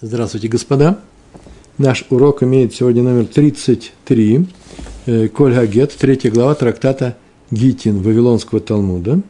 [0.00, 1.00] Здравствуйте, господа.
[1.76, 4.46] Наш урок имеет сегодня номер 33.
[5.06, 7.16] Э, Коль Гагет, третья глава трактата
[7.50, 9.20] Гитин Вавилонского Талмуда.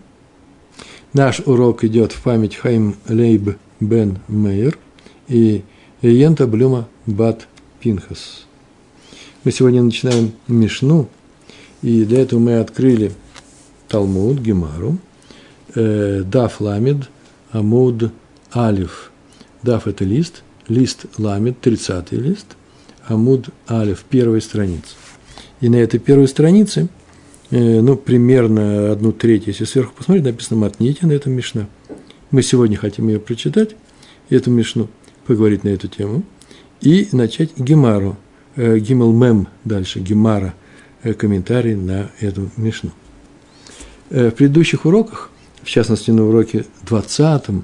[1.14, 4.78] Наш урок идет в память Хайм Лейб Бен Мейер
[5.26, 5.64] и
[6.02, 7.48] Йента Блюма Бат
[7.80, 8.44] Пинхас.
[9.44, 11.08] Мы сегодня начинаем Мишну,
[11.80, 13.12] и для этого мы открыли
[13.88, 14.98] Талмуд, Гемару,
[15.74, 17.08] э, Даф Ламид,
[17.52, 18.12] Амуд
[18.54, 19.10] Алиф.
[19.62, 22.46] Даф– это лист, лист Ламид, 30 лист,
[23.06, 24.94] Амуд Алиф, первая страница.
[25.60, 26.88] И на этой первой странице,
[27.50, 31.68] э, ну, примерно одну треть, если сверху посмотреть, написано Матните на этом Мишна.
[32.30, 33.74] Мы сегодня хотим ее прочитать,
[34.28, 34.88] эту Мишну,
[35.26, 36.22] поговорить на эту тему,
[36.80, 38.16] и начать Гемару,
[38.56, 40.54] э, Гимел Мем дальше, Гемара,
[41.02, 42.92] э, комментарий на эту Мишну.
[44.10, 45.30] В предыдущих уроках,
[45.62, 47.62] в частности на уроке 20,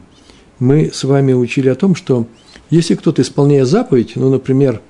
[0.65, 2.27] мы с вами учили о том, что
[2.71, 4.81] если кто-то, исполняя заповедь, ну, например,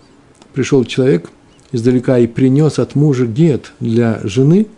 [0.52, 1.28] пришел человек
[1.72, 4.68] издалека и принес от мужа гет для жены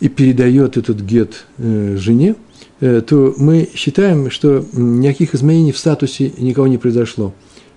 [0.00, 2.34] и передает этот гет э, жене,
[2.80, 7.32] э, то мы считаем, что никаких изменений в статусе никого не произошло,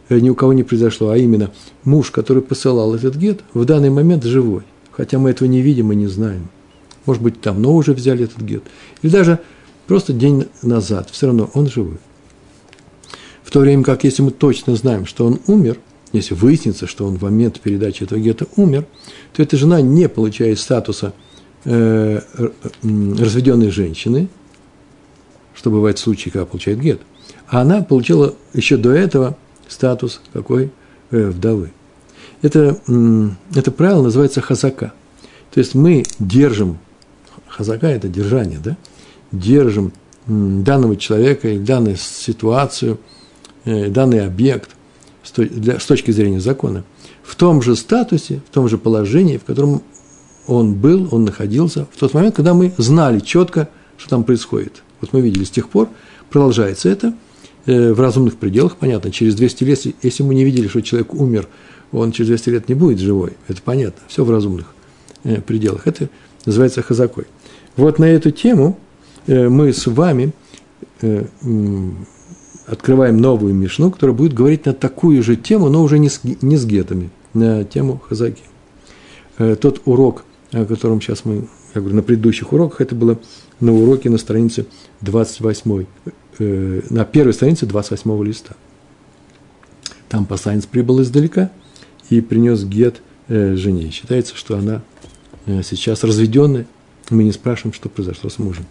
[0.10, 1.52] э, ни у кого не произошло, а именно
[1.84, 5.96] муж, который посылал этот гет, в данный момент живой, хотя мы этого не видим и
[5.96, 6.50] не знаем.
[7.06, 8.64] Может быть, давно уже взяли этот гет.
[9.04, 9.40] Или даже
[9.86, 12.00] просто день назад, все равно он живой.
[13.48, 15.78] В то время как, если мы точно знаем, что он умер,
[16.12, 18.86] если выяснится, что он в момент передачи этого гета умер,
[19.32, 21.14] то эта жена не получает статуса
[21.64, 22.20] э,
[22.84, 24.28] разведенной женщины,
[25.56, 27.00] что бывает в случае, когда получает гет,
[27.48, 29.38] а она получила еще до этого
[29.70, 30.70] статус какой
[31.12, 31.72] э, вдовы.
[32.42, 34.92] Это, э, это правило называется хазака.
[35.54, 36.80] То есть мы держим,
[37.48, 38.76] хазака– это держание, да?
[39.32, 39.94] держим
[40.26, 43.00] данного человека или данную ситуацию–
[43.68, 44.72] данный объект
[45.24, 46.84] с точки зрения закона
[47.28, 49.84] в том же статусе, в том же положении, в котором
[50.48, 53.68] он был, он находился в тот момент, когда мы знали четко,
[53.98, 54.82] что там происходит.
[55.02, 55.90] Вот мы видели с тех пор,
[56.30, 57.14] продолжается это
[57.66, 61.50] э, в разумных пределах, понятно, через 200 лет, если мы не видели, что человек умер,
[61.92, 64.74] он через 200 лет не будет живой, это понятно, все в разумных
[65.26, 65.86] э, пределах.
[65.86, 66.10] Это
[66.46, 67.26] называется хазакой.
[67.76, 68.80] Вот на эту тему
[69.28, 70.32] мы с вами
[72.68, 76.58] открываем новую Мишну, которая будет говорить на такую же тему, но уже не с, не
[76.58, 78.44] с гетами, на тему Хазаки.
[79.38, 83.18] Э, тот урок, о котором сейчас мы, я говорю, на предыдущих уроках, это было
[83.62, 84.68] на уроке на странице
[85.02, 85.86] 28,
[86.40, 88.56] э, на первой странице 28 листа.
[90.10, 91.52] Там посланец прибыл издалека
[92.10, 93.92] и принес гет э, жене.
[93.92, 94.82] Считается, что она
[95.64, 96.66] сейчас разведенная.
[97.10, 98.66] Мы не спрашиваем, что произошло с мужем.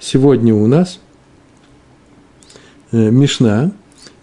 [0.00, 1.03] Сегодня у нас Э,
[2.94, 3.72] Мишна,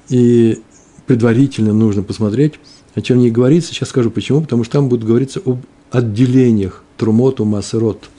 [0.10, 0.62] и
[1.08, 2.54] предварительно нужно посмотреть,
[2.96, 3.74] о чем не говорится.
[3.74, 5.60] Сейчас скажу почему, потому что там будет говориться об
[5.92, 8.10] отделениях трумот у масерот.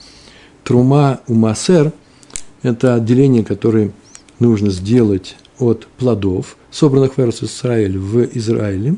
[0.63, 1.91] Трума у масер–
[2.61, 3.91] это отделение, которое
[4.39, 8.95] нужно сделать от плодов, собранных в Израиль в Израиле,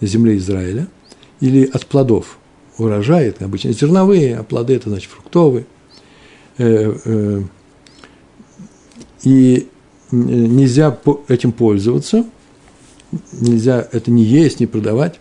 [0.00, 0.88] на земле Израиля,
[1.40, 2.38] или от плодов.
[2.78, 5.66] Урожай– это обычно зерновые, а плоды– это, значит, фруктовые.
[6.58, 7.42] Э, э,
[9.22, 9.68] и
[10.12, 10.98] нельзя
[11.28, 12.26] этим пользоваться,
[13.32, 15.20] нельзя это не есть, не продавать.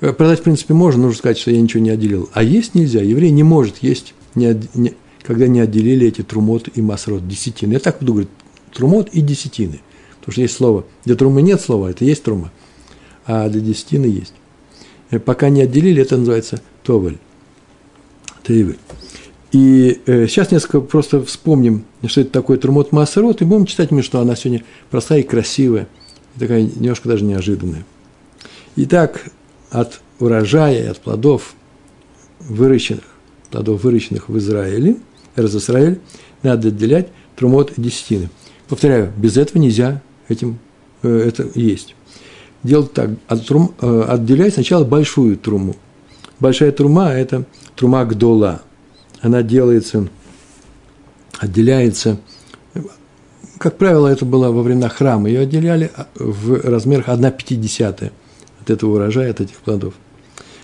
[0.00, 2.28] Э, продать, в принципе, можно, нужно сказать, что я ничего не отделил.
[2.32, 6.82] А есть нельзя, еврей не может есть, не, не, когда не отделили эти трумот и
[6.82, 7.74] масрот, десятины.
[7.74, 8.30] Я так буду говорить,
[8.72, 9.80] трумот и десятины.
[10.18, 12.52] Потому что есть слово, для трумы нет слова, это есть трума,
[13.26, 14.34] а для десятины есть.
[15.10, 17.18] Э, пока не отделили, это называется товель,
[18.42, 18.78] тейвель.
[19.52, 24.02] И э, сейчас несколько просто вспомним, что это такое Трумот Маасерот, и будем читать мне,
[24.02, 25.88] что она сегодня простая и красивая,
[26.36, 27.84] и такая немножко даже неожиданная.
[28.76, 29.24] Итак,
[29.70, 31.54] от урожая, от плодов
[32.38, 33.04] выращенных,
[33.50, 34.96] плодов выращенных в Израиле,
[35.36, 36.00] Израиль,
[36.42, 38.30] надо отделять Трумот десятины.
[38.68, 40.60] Повторяю, без этого нельзя этим
[41.02, 41.96] э, это есть.
[42.62, 45.74] Делать так, от трум, э, отделять сначала большую труму.
[46.38, 48.62] Большая трума– это трума гдола–
[49.22, 50.08] она делается,
[51.38, 52.18] отделяется,
[53.58, 58.12] как правило, это было во времена храма, ее отделяли в размерах 1 пятидесятая
[58.60, 59.94] от этого урожая, от этих плодов.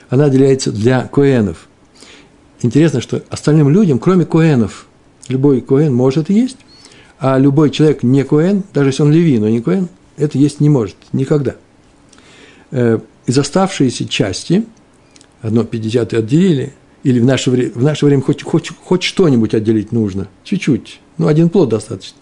[0.08, 1.68] Она отделяется для коэнов.
[2.62, 4.86] Интересно, что остальным людям, кроме коэнов,
[5.28, 6.56] любой коэн может есть,
[7.18, 10.70] а любой человек не коэн, даже если он леви, но не коэн, это есть не
[10.70, 11.56] может никогда.
[12.70, 14.64] Э, из оставшейся части,
[15.42, 16.72] одно пятидесятое отделили–
[17.06, 21.28] или в наше, время, в наше время хоть, хоть, хоть что-нибудь отделить нужно, чуть-чуть, ну,
[21.28, 22.18] один плод достаточно,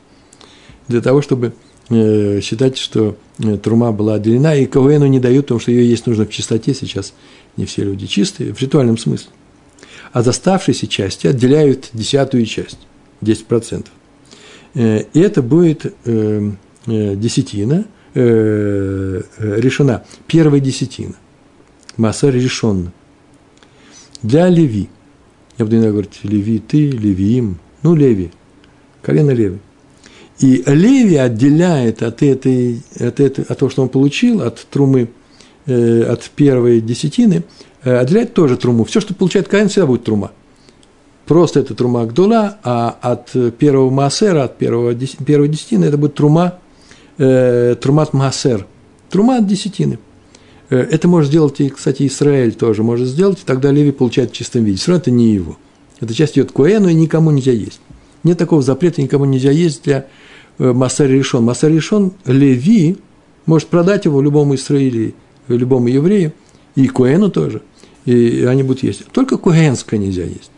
[0.89, 1.55] для того, чтобы
[1.89, 6.07] э, считать, что э, трума была отделена, и КВНу не дают, потому что ее есть
[6.07, 6.75] нужно в чистоте.
[6.75, 7.15] Сейчас
[7.57, 9.31] не все люди чистые, в ритуальном смысле.
[10.13, 12.81] А от части отделяют десятую часть,
[13.23, 13.87] 10%.
[14.75, 16.51] Э, и это будет э,
[16.87, 21.15] э, десятина, решена, первая десятина.
[21.97, 22.93] Масса решен.
[24.25, 24.89] Для Леви.
[25.59, 28.33] Я буду иногда говорить Леви ты, Левиим, ну, Леви,
[29.03, 29.59] колено Леви.
[30.41, 35.11] И Леви отделяет от, этой, от, этой, от того, что он получил, от трумы,
[35.67, 37.45] э, от первой десятины,
[37.85, 38.85] э, отделяет тоже труму.
[38.85, 40.33] Все, что получает Каин, всегда будет трума–
[41.27, 46.59] просто это трума Гдула, а от первого Маасера, от первого, первой десятины, это будет трума,
[47.19, 48.67] э, трумат Маасер,
[49.11, 49.99] трума от десятины.
[50.71, 54.35] Э, это может сделать, и, кстати, Израиль тоже может сделать, и тогда Леви получает в
[54.35, 54.79] чистом виде.
[54.79, 55.59] Все равно это не его.
[56.01, 57.81] Эта часть идет к Коэну, и никому нельзя есть.
[58.23, 60.07] Нет такого запрета, никому нельзя есть для
[60.59, 61.45] э, Маасер решен.
[61.45, 62.97] Маасер решен, Леви
[63.47, 65.15] может продать его любому Израилю,
[65.49, 66.33] любому еврею,
[66.75, 67.63] и Коэну тоже,
[68.07, 69.07] и они будут есть.
[69.13, 70.51] Только Коэнское нельзя есть.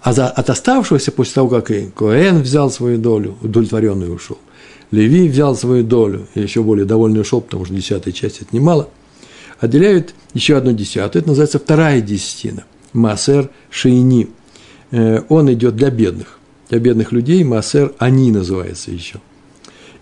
[0.00, 4.38] А за, от оставшегося, после того, как и Коэн взял свою долю, удовлетворенный ушел,
[4.90, 8.88] Леви взял свою долю, и еще более довольный ушел, потому что десятая часть– это немало,
[9.60, 14.28] отделяют еще одну десятую, это называется вторая десятина, Маасер Шейни.
[14.90, 16.38] Э, он идет для бедных,
[16.70, 19.20] для бедных людей, Маасер Они называется еще.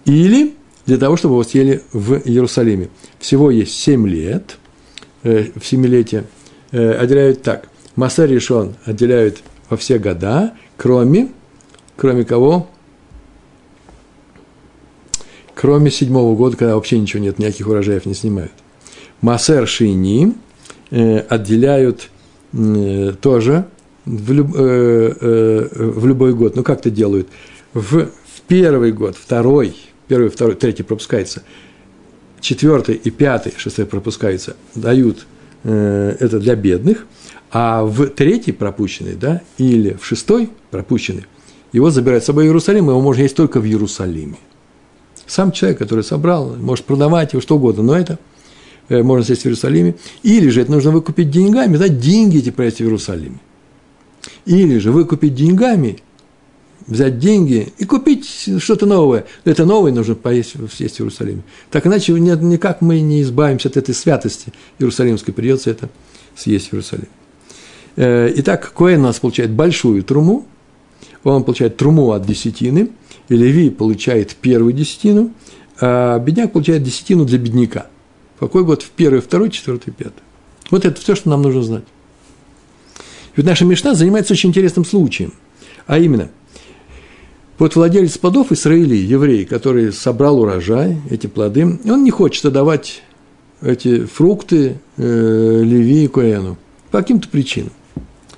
[0.05, 0.55] Или
[0.87, 2.89] для того, чтобы его съели в Иерусалиме.
[3.19, 4.57] Всего есть семь лет,
[5.25, 6.25] э, в семилетие,
[6.71, 7.69] э, отделяют так.
[7.97, 11.29] Маасер Решон отделяют во все года, кроме,
[11.97, 12.69] кроме кого?
[15.57, 18.53] Кроме седьмого года, когда вообще ничего нет, никаких урожаев не снимают.
[19.23, 20.35] Масер Шини
[20.91, 22.11] э, отделяют
[22.53, 23.67] э, тоже
[24.05, 26.55] в, люб, э, в любой год.
[26.55, 27.27] Ну, как это делают?
[27.75, 29.75] В, в первый год, второй,
[30.07, 31.43] первый, второй, третий пропускается,
[32.41, 35.27] четвертый и пятый, шестой пропускается, дают
[35.65, 37.07] это для бедных–
[37.51, 41.25] а в третий пропущенный, да, или в шестой пропущенный,
[41.73, 44.37] его забирают с собой в Иерусалим, его можно есть только в Иерусалиме.
[45.27, 48.19] Сам человек, который собрал, может продавать его что угодно, но это
[48.89, 49.97] э, можно съесть в Иерусалиме.
[50.23, 53.39] Или же это нужно выкупить деньгами, да, деньги эти провести в Иерусалиме.
[54.45, 55.99] Или же выкупить деньгами,
[56.87, 58.27] взять деньги и купить
[58.59, 59.27] что-то новое.
[59.45, 61.43] Это новое нужно поесть, съесть в Иерусалиме.
[61.71, 65.89] Так иначе никак мы не избавимся от этой святости иерусалимской, придется это
[66.37, 67.09] съесть в Иерусалиме.
[67.97, 70.47] Э, итак, Коэн у нас получает большую труму,
[71.25, 72.91] он получает труму от десятины,
[73.29, 75.33] Леви получает первую десятину,
[75.81, 77.87] а бедняк получает десятину для бедняка.
[78.37, 78.83] В какой год?
[78.83, 80.23] В первый, второй, четвертый, пятый.
[80.71, 81.85] Вот это все, что нам нужно знать.
[83.35, 85.33] Ведь наша Мишна занимается очень интересным случаем.
[85.87, 86.31] А именно,
[87.59, 93.03] вот владелец плодов Израили, еврей, который собрал урожай, эти плоды, он не хочет отдавать
[93.63, 96.59] эти фрукты э, Леви и Коэну
[96.91, 97.73] по каким-то причинам.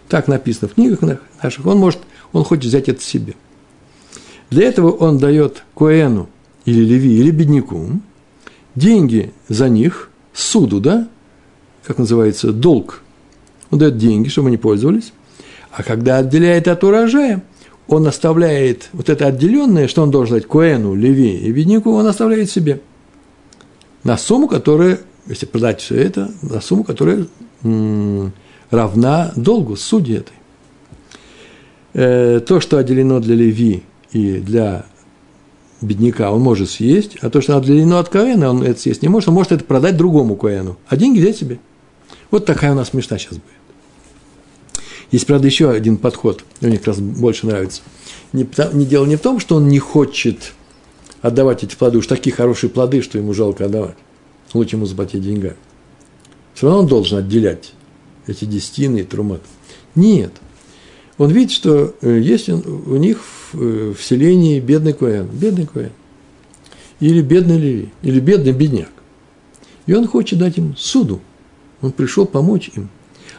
[0.08, 1.00] Так написано в книгах
[1.42, 1.66] наших.
[1.66, 2.00] Он может,
[2.32, 3.34] он хочет взять это себе.
[4.50, 6.28] Для этого он дает Коэну
[6.64, 8.00] или Леви, или бедняку
[8.74, 11.08] деньги за них, суду, да,
[11.84, 13.02] как называется, долг.
[13.70, 15.12] Он дает деньги, чтобы они пользовались.
[15.70, 17.42] А когда отделяет от урожая,
[17.86, 22.50] он оставляет вот это отделенное, что он должен дать Коэну, Леви и бедняку, он оставляет
[22.50, 22.80] себе.
[24.04, 27.26] На сумму, которая, если продать все это, на сумму, которая
[28.70, 30.34] равна долгу судьи этой.
[31.94, 34.86] Э, то, что отделено для Леви и для
[35.80, 39.28] бедняка, он может съесть, а то, что отделено от Коэна, он это съесть не может,
[39.28, 41.60] он может это продать другому Коэну, а деньги взять себе.
[42.30, 43.44] Вот такая у нас мечта сейчас будет.
[45.10, 47.82] Есть, правда, еще один подход, мне как раз больше нравится.
[48.32, 50.52] Не, не дело не в том, что он не хочет
[51.22, 53.96] отдавать эти плоды, уж такие хорошие плоды, что ему жалко отдавать.
[54.52, 55.56] Лучше ему заплатить деньгами.
[56.54, 57.72] Все равно он должен отделять
[58.26, 59.42] эти десятины и трумат.
[59.94, 60.32] Нет.
[61.18, 63.18] Он видит, что э, есть у них
[63.52, 65.90] в э, селении бедный Коэн, бедный Коэн,
[67.00, 68.90] или бедный Леви, или бедный бедняк.
[69.86, 71.20] И он хочет дать им суду.
[71.80, 72.88] Он пришел помочь им.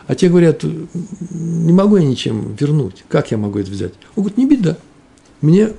[0.07, 3.03] А те говорят, не могу я ничем вернуть.
[3.07, 3.93] Как я могу это взять?
[4.15, 4.77] Он говорит, не беда.
[5.41, 5.69] Мне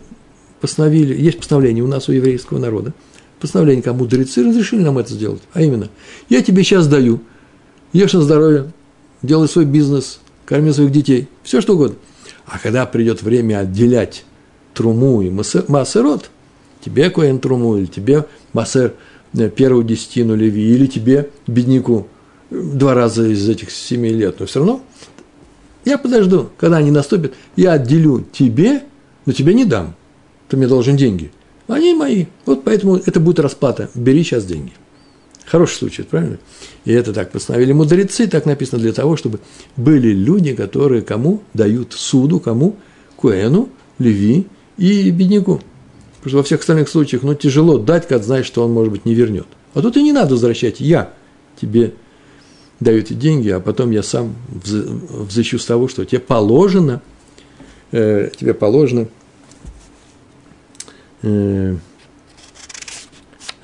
[0.61, 2.93] постановили, есть постановление у нас, у еврейского народа,
[3.41, 5.43] постановление, как мудрецы разрешили нам это сделать.
[5.53, 5.89] А именно,
[6.29, 7.21] я тебе сейчас даю,
[7.93, 8.73] ешь на здоровье,
[9.23, 11.97] делай свой бизнес, корми своих детей, все что угодно.
[12.45, 14.25] А когда придет время отделять
[14.75, 16.29] труму и массерот,
[16.85, 18.95] тебе коэн труму, или тебе массер
[19.33, 22.09] э, первую десятину леви, или тебе, бедняку,
[22.51, 24.83] два раза из этих семи лет, но все равно
[25.85, 28.83] я подожду, когда они наступят, я отделю тебе,
[29.27, 29.95] но тебе не дам,
[30.49, 31.31] ты мне должен деньги.
[31.69, 32.27] Они мои.
[32.45, 33.89] Вот поэтому это будет расплата.
[33.95, 34.73] Бери сейчас деньги.
[35.51, 36.39] Хороший случай, правильно?
[36.85, 39.41] И это так постановили мудрецы, так написано для того, чтобы
[39.77, 42.77] были люди, которые кому дают суду, кому?
[43.17, 44.47] Куэну, Леви
[44.79, 45.61] и бедняку.
[46.19, 49.05] Потому что во всех остальных случаях, ну, тяжело дать, когда знаешь, что он, может быть,
[49.05, 49.49] не вернет.
[49.75, 50.79] А тут и не надо возвращать.
[50.79, 51.13] Я
[51.61, 51.95] тебе
[52.79, 57.03] даю эти деньги, а потом я сам взыщу с того, что тебе положено,
[57.91, 59.09] э, тебе положено
[61.23, 61.75] э,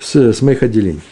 [0.01, 1.03] с, с моих отделений.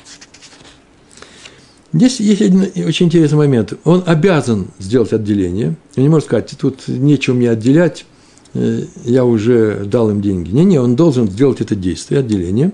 [1.94, 3.74] Здесь есть один очень интересный момент.
[3.84, 5.76] Он обязан сделать отделение.
[5.96, 8.04] Он не может сказать, тут нечего мне отделять,
[8.52, 10.50] э, я уже дал им деньги.
[10.50, 12.72] Не-не, он должен сделать это действие, отделение,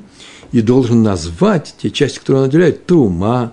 [0.53, 3.53] и должен назвать те части, которые он отделяет, трума,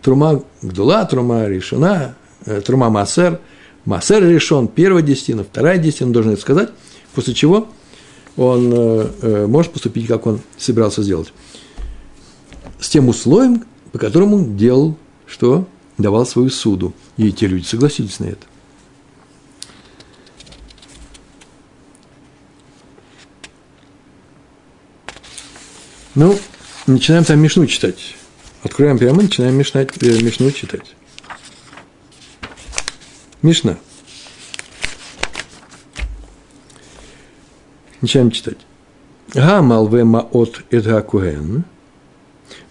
[0.00, 2.14] трума гдула, трума решена,
[2.46, 3.38] э, трума массер,
[3.84, 6.70] массер решен, первая десятина, вторая десятина, должен это сказать,
[7.14, 7.68] после чего
[8.38, 11.34] он э, может поступить, как он собирался сделать.
[12.80, 14.96] С тем условием, по которому делал
[15.26, 15.68] что?
[15.98, 16.94] Давал свою суду.
[17.16, 18.46] И те люди согласились на это.
[26.14, 26.38] Ну,
[26.86, 28.16] начинаем там Мишну читать.
[28.62, 30.94] Откроем прямо, начинаем Мишна, э, Мишну читать.
[33.40, 33.78] Мишна.
[38.00, 38.58] Начинаем читать.
[39.32, 41.64] Га малве маот эдга куэн,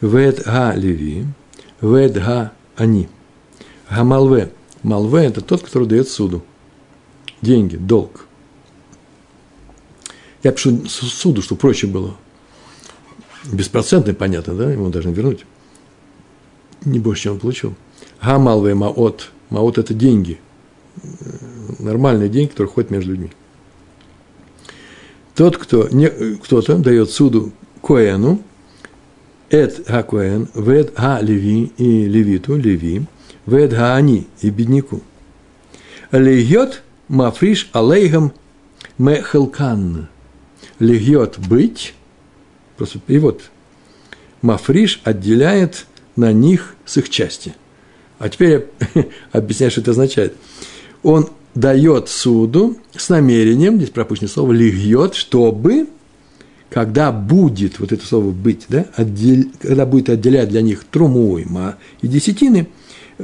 [0.01, 1.25] вед га леви,
[1.81, 3.09] Ведга они.
[3.89, 4.51] Гамалве.
[4.83, 6.43] Малве– это тот, который дает суду.
[7.41, 8.27] Деньги, долг.
[10.43, 12.15] Я пишу суду, чтобы проще было.
[13.51, 14.71] Беспроцентный, понятно, да?
[14.71, 15.45] Ему должны вернуть.
[16.85, 17.75] Не больше, чем он получил.
[18.21, 19.31] Гамалве маот.
[19.49, 20.39] Маот– это деньги.
[21.79, 23.31] Нормальные деньги, которые ходят между людьми.
[25.35, 28.41] Тот, кто не, кто-то дает суду Коэну,
[29.51, 33.03] Эт Гакуэн, Вед Га Леви и Левиту, Леви,
[33.45, 35.01] Вед Га Ани и бедняку.
[36.11, 38.31] Легьет Мафриш Алейгам
[38.97, 40.07] Мехелкан.
[40.79, 41.93] Легьет быть,
[42.77, 43.41] просто перевод,
[44.41, 47.53] Мафриш отделяет на них с их части.
[48.19, 50.33] А теперь я объясняю, что это означает.
[51.03, 55.87] Он дает суду с намерением, здесь пропущено слово, легьет, чтобы
[56.71, 61.45] когда будет, вот это слово «быть», да, отдел, когда будет отделять для них труму и
[62.01, 62.69] и десятины,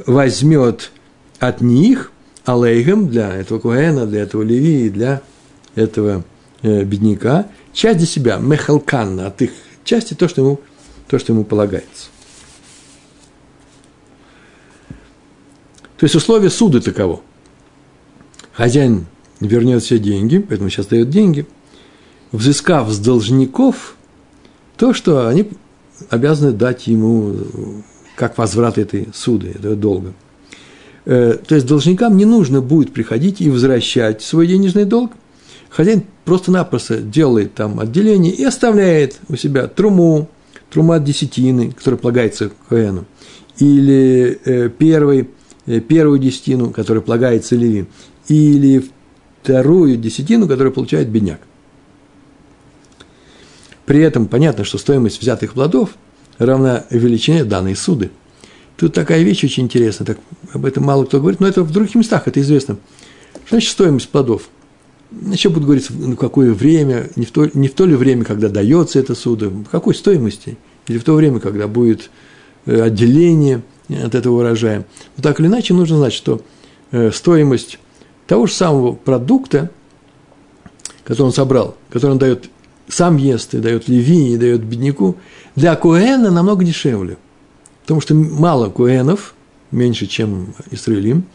[0.06, 0.92] возьмет
[1.40, 2.12] от них
[2.44, 5.22] алейгам для этого Куэна, для этого Леви, для
[5.76, 6.26] этого
[6.62, 9.52] э, бедняка, часть для себя, мехалканна, от их
[9.86, 10.60] части то, что ему,
[11.08, 12.10] то, что ему полагается.
[15.98, 17.22] То есть условие суда таково.
[18.52, 19.06] Хозяин
[19.40, 21.48] вернет все деньги, поэтому сейчас дает деньги–
[22.32, 23.96] взыскав с должников
[24.78, 25.50] то, что они
[26.10, 27.36] обязаны дать ему
[28.16, 30.14] как возврат этой суды, этого долга.
[31.06, 35.12] Э, то есть должникам не нужно будет приходить и возвращать свой денежный долг.
[35.70, 40.30] Хозяин просто-напросто делает там отделение и оставляет у себя труму,
[40.70, 43.06] трума от десятины, которая полагается Коэну,
[43.60, 45.30] или э, первый,
[45.66, 47.86] э, первую десятину, которая полагается Леви,
[48.28, 48.84] или
[49.44, 51.40] вторую десятину, которую получает бедняк.
[53.88, 55.92] При этом понятно, что стоимость взятых плодов
[56.38, 58.12] равна величине данной суды.
[58.76, 60.20] Тут такая вещь очень интересная, так,
[60.54, 62.78] об этом мало кто говорит, но это в других местах, это известно.
[63.46, 64.50] Что значит стоимость плодов?
[65.32, 68.50] Еще будут говорить, ну, какое время, не в, то, не в то ли время, когда
[68.50, 70.58] дается эта суда, в какой стоимости,
[70.90, 72.10] или в то время, когда будет
[72.66, 74.86] э, отделение от этого урожая.
[75.16, 76.42] Но так или иначе, нужно знать, что
[76.92, 77.80] э, стоимость
[78.28, 79.72] того же самого продукта,
[81.06, 82.50] который он собрал, который он дает
[82.88, 85.18] сам ест и дает леви, и дает бедняку,
[85.56, 87.18] для Куэна намного дешевле.
[87.82, 89.34] Потому что мало Куэнов,
[89.72, 91.26] меньше, чем Исраилим,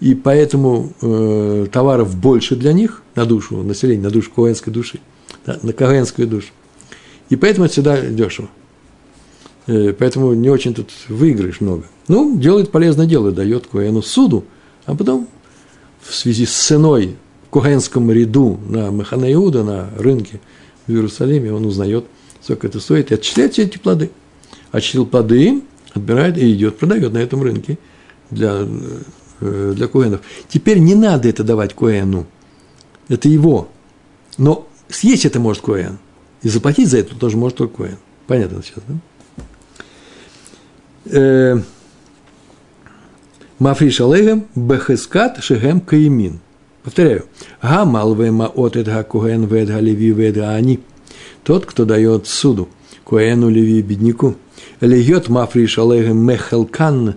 [0.00, 5.00] и поэтому э, товаров больше для них на душу населения, на душу коэнской души,
[5.44, 6.48] да, на коэнскую душу.
[7.28, 8.48] И поэтому это всегда дешево.
[9.66, 11.84] Э, поэтому не очень тут выиграешь много.
[12.08, 14.44] Ну, делает полезное дело, дает Коэну суду,
[14.86, 15.28] а потом
[16.00, 17.16] в связи с ценой
[17.46, 20.40] в Куэнском ряду на Маханаиуда, на рынке–
[20.90, 22.04] в Иерусалиме, он узнает,
[22.42, 24.10] сколько это стоит, и отчисляет все эти плоды.
[24.72, 27.78] Отчислил плоды, отбирает и идет, продает на этом рынке
[28.30, 28.66] для,
[29.40, 30.20] э, для Коэнов.
[30.48, 32.26] Теперь не надо это давать Коэну.
[33.08, 33.68] Это его.
[34.38, 35.98] Но съесть это может Коэн.
[36.42, 37.98] И заплатить за это тоже может только Коэн.
[38.26, 38.94] Понятно сейчас, да?
[41.06, 41.60] Э,
[43.58, 46.40] Мафриш Алейгем Бехескат Шехем Каимин–
[46.82, 47.24] Повторяю.
[47.62, 50.80] Гамал вема от эдга куген ведга леви ведга они.
[51.42, 52.68] тот, кто дает суду,
[53.04, 54.36] Коэну Леви бедняку,
[54.80, 57.14] льет мафриш алейхем мехелкан,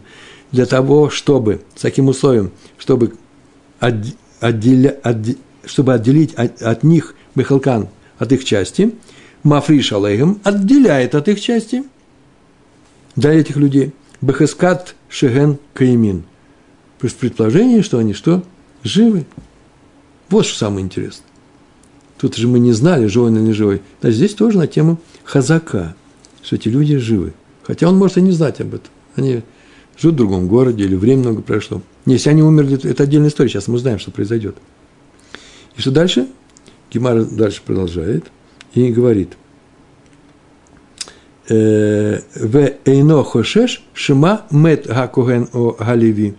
[0.51, 3.13] для того, чтобы, с таким условием, чтобы,
[3.79, 8.95] отделя, отде, чтобы отделить от, от них мехелкан, от их части,
[9.43, 11.83] мафриш алейхем отделяет от их части,
[13.15, 16.23] для этих людей, бехескат шеген каимин,
[16.99, 18.43] при предположении, что они что?
[18.83, 19.25] Живы.
[20.33, 21.27] Вот что самое интересное.
[22.17, 23.83] Тут же мы не знали, живой или не живой.
[24.01, 25.95] А здесь тоже на тему хазака,
[26.41, 27.33] что эти люди живы.
[27.61, 28.89] Хотя он может и не знать об этом.
[29.15, 29.43] Они
[29.95, 31.83] живут в другом городе, или время много прошло.
[32.07, 33.47] Если они умерли, это отдельная история.
[33.51, 34.55] Сейчас мы знаем, что произойдет.
[35.77, 36.27] И что дальше?
[36.91, 38.25] Гемар дальше продолжает
[38.73, 39.37] и говорит.
[41.47, 46.33] «Э, в эйно хошеш шима мет гакоген о галиви.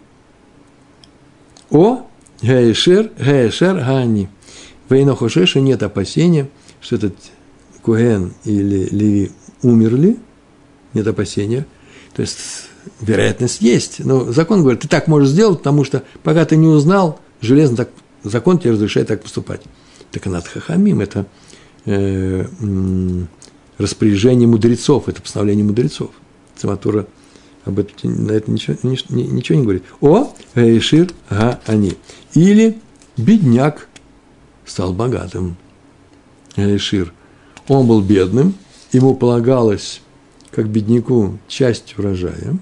[1.70, 2.08] О
[2.44, 4.28] гаешер гаешер гани.
[4.88, 6.48] В эйно хошеш нет опасения,
[6.80, 7.14] что этот
[7.82, 9.32] Куген или Леви
[9.62, 10.16] умерли,
[10.92, 11.66] нет опасения.
[12.14, 12.38] То есть
[13.00, 14.04] вероятность есть.
[14.04, 17.90] Но закон говорит, ты так можешь сделать, потому что пока ты не узнал, железно так,
[18.22, 19.62] закон тебе разрешает так поступать.
[20.10, 21.26] Так над хахамим это
[21.86, 22.44] э,
[23.78, 26.10] распоряжение мудрецов, это постановление мудрецов.
[26.56, 27.06] Циматура
[27.64, 29.84] об этом, на это ничего, ничего не говорит.
[30.00, 31.94] О, Эйшир Га Они.
[32.34, 32.78] Или
[33.16, 33.88] бедняк
[34.64, 35.56] стал богатым.
[36.56, 37.12] Эйшир.
[37.68, 38.54] Он был бедным,
[38.92, 40.02] ему полагалось,
[40.50, 42.58] как бедняку, часть урожая,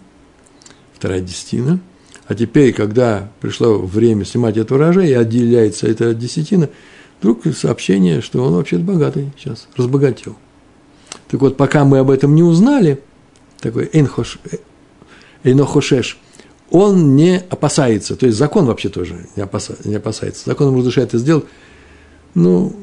[0.94, 1.80] вторая десятина.
[2.26, 6.70] А теперь, когда пришло время снимать этот урожай и отделяется эта десятина,
[7.20, 10.36] вдруг сообщение, что он вообще-то богатый сейчас, разбогател.
[11.28, 13.02] Так вот, пока мы об этом не узнали,
[13.60, 14.38] такой энхош,
[15.42, 16.18] эйнохошеш,
[16.72, 20.44] он не опасается, то есть закон вообще тоже не, опаса, не опасается.
[20.46, 21.44] Закон ему разрешает это сделать,
[22.34, 22.74] ну,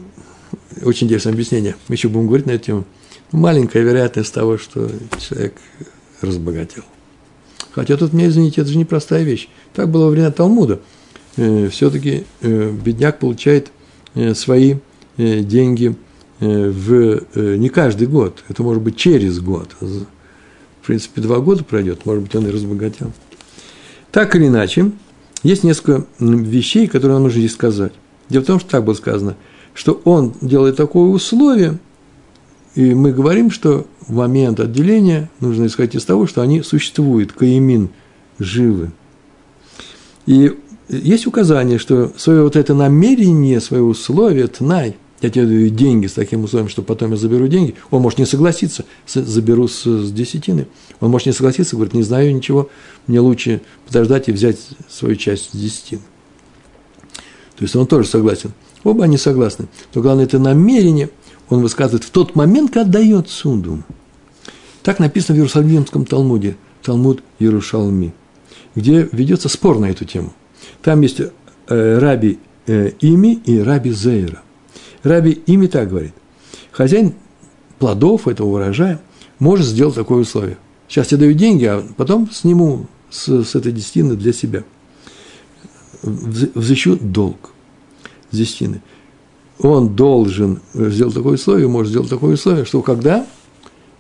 [0.84, 2.86] очень интересное объяснение, мы еще будем говорить на эту тему.
[3.32, 5.56] Маленькая вероятность того, что человек
[6.22, 6.84] разбогател.
[7.72, 9.50] Хотя тут мне, извините, это же непростая вещь.
[9.74, 10.80] Так было во время Талмуда.
[11.38, 13.72] Э, Все-таки э, бедняк получает
[14.16, 14.76] э, свои
[15.18, 15.96] деньги–
[16.40, 19.76] в, не каждый год, это может быть через год.
[19.80, 23.12] В принципе, два года пройдет, может быть, он и разбогател.
[24.12, 24.92] Так или иначе,
[25.44, 27.94] есть несколько вещей, которые нам нужно здесь сказать.
[28.30, 29.36] Дело в том, что так было сказано,
[29.74, 31.78] что он делает такое условие,
[32.76, 37.90] и мы говорим, что в момент отделения нужно исходить из того, что они существуют, каимин,
[38.38, 38.92] живы.
[40.26, 46.08] И есть указание, что свое вот это намерение, свое условие, тнай– я тебе даю деньги
[46.08, 50.12] с таким условием, что потом я заберу деньги, он может не согласиться, заберу с, с
[50.12, 50.68] десятины,
[51.00, 52.70] он может не согласиться, говорит, не знаю ничего,
[53.08, 54.58] мне лучше подождать и взять
[54.90, 56.02] свою часть с десятины.
[57.58, 58.54] То есть он тоже согласен.
[58.86, 59.68] Оба они согласны.
[59.94, 61.10] Но главное, это намерение
[61.50, 63.84] он высказывает в тот момент, когда дает суду.
[64.84, 68.14] Так написано в Иерусалимском Талмуде, Талмуд Иерушалми,
[68.76, 70.32] где ведется спор на эту тему.
[70.82, 74.42] Там есть э, раби э, Ими и раби Зейра.
[75.04, 76.14] Раби ими так говорит.
[76.72, 77.14] Хозяин
[77.78, 79.00] плодов этого урожая
[79.40, 80.58] может сделать такое условие.
[80.88, 84.64] Сейчас я даю деньги, а потом сниму с, с этой десятины для себя.
[86.02, 87.52] Взыщу долг
[88.32, 88.82] с десятины.
[89.60, 93.26] Он должен сделать такое условие, может сделать такое условие, что когда?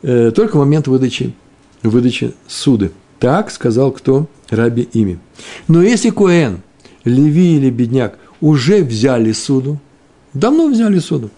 [0.01, 1.35] Э, только момент выдачи,
[1.83, 2.91] выдачи суды.
[3.19, 4.27] Так сказал кто?
[4.49, 5.19] Раби ими.
[5.67, 6.61] Но если Куэн,
[7.03, 9.79] Леви или бедняк уже взяли суду,
[10.33, 11.29] Давно взяли суду.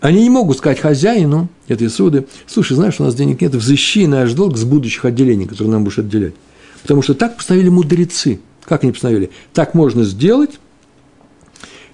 [0.00, 4.32] Они не могут сказать хозяину этой суды, слушай, знаешь, у нас денег нет, взыщи наш
[4.32, 6.34] долг с будущих отделений, которые нам будешь отделять.
[6.82, 8.40] Потому что так постановили мудрецы.
[8.64, 9.30] Как они постановили?
[9.54, 10.60] Так можно сделать,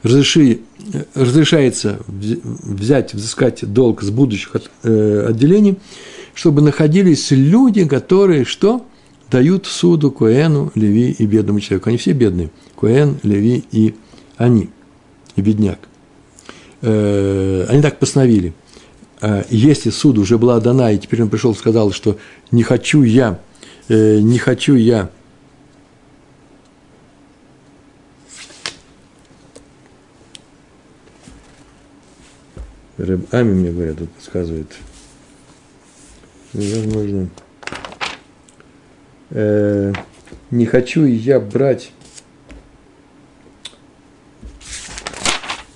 [0.02, 0.60] разреши,
[1.14, 5.78] разрешается взять, взыскать долг с будущих от, э, отделений,
[6.34, 8.84] чтобы находились люди, которые что?
[9.30, 11.90] Дают суду Коэну, Леви и бедному человеку.
[11.90, 12.50] Они все бедные.
[12.74, 13.94] Коэн, Леви и
[14.36, 14.70] они–
[15.42, 15.78] бедняк.
[16.82, 18.52] Э, они так постановили.
[19.20, 22.18] Э, если суд уже была дана, и теперь он пришел и сказал, что
[22.50, 23.40] не хочу я,
[23.88, 25.10] э, не хочу я
[33.00, 34.76] Рэб Ами мне говорят, тут подсказывает.
[36.52, 37.30] Возможно.
[39.30, 39.92] Э,
[40.50, 41.92] не хочу я брать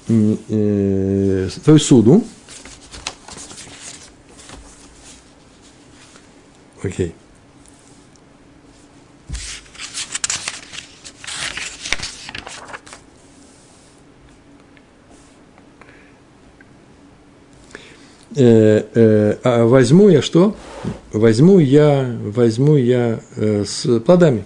[0.09, 2.25] э, свою суду.
[6.83, 7.15] Окей.
[18.35, 20.57] э, э, а возьму я что?
[21.13, 24.45] Возьму я, возьму я э, с плодами.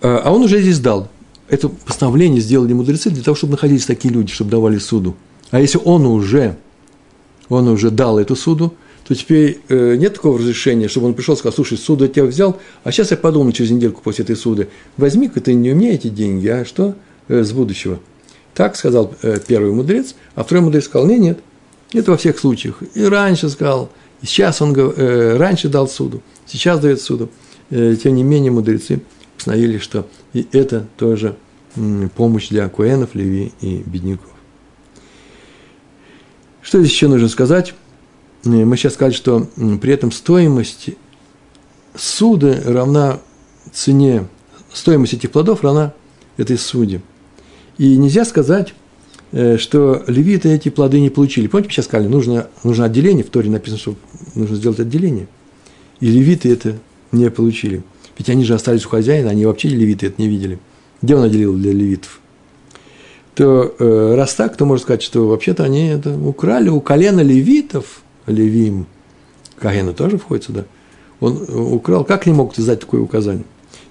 [0.00, 1.08] А, а он уже здесь дал.
[1.52, 5.16] Это постановление сделали мудрецы для того, чтобы находились такие люди, чтобы давали суду.
[5.50, 6.56] А если он уже,
[7.50, 8.72] он уже дал эту суду,
[9.06, 12.24] то теперь э, нет такого разрешения, чтобы он пришел и сказал, слушай, суду я тебя
[12.24, 15.92] взял, а сейчас я подумаю через недельку после этой суды, возьми-ка ты не у меня
[15.92, 16.94] эти деньги, а что
[17.28, 18.00] э, с будущего.
[18.54, 21.40] Так сказал э, первый мудрец, а второй мудрец сказал, нет, нет,
[21.92, 22.82] это во всех случаях.
[22.94, 23.90] И раньше сказал,
[24.22, 27.28] и сейчас он э, раньше дал суду, сейчас дает суду.
[27.68, 29.02] Э, тем не менее, мудрецы
[29.36, 31.36] постановили, что и это тоже
[32.14, 34.28] помощь для куэнов, леви и бедняков.
[36.60, 37.74] Что здесь еще нужно сказать?
[38.44, 39.48] Э, мы сейчас сказали, что
[39.80, 40.90] при этом стоимость
[41.94, 43.20] суды равна
[43.72, 44.26] цене,
[44.72, 45.94] стоимость этих плодов равна
[46.36, 47.02] этой суде.
[47.78, 48.74] И нельзя сказать,
[49.32, 51.46] э, что левиты эти плоды не получили.
[51.46, 53.96] Помните, мы сейчас сказали, нужно, нужно отделение, в Торе написано, что
[54.34, 55.26] нужно сделать отделение.
[56.00, 56.78] И левиты это
[57.12, 57.82] не получили.
[58.18, 60.58] Ведь они же остались у хозяина, они вообще левиты это не видели.
[61.00, 62.20] Где он отделил для левитов?
[63.34, 68.02] То э, раз так, то можно сказать, что вообще-то они это украли у колена левитов,
[68.26, 68.86] левим,
[69.58, 70.64] Кагена тоже входит сюда,
[71.20, 73.44] он э, украл, как они могут издать такое указание?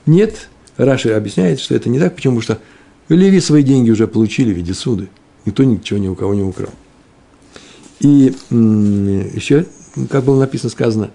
[0.06, 2.60] Нет, Раши объясняет, что это не так, почему что
[3.10, 5.10] Леви свои деньги уже получили в виде суды.
[5.46, 6.70] Никто ничего ни у кого не украл.
[8.00, 9.66] И еще,
[10.10, 11.12] как было написано, сказано,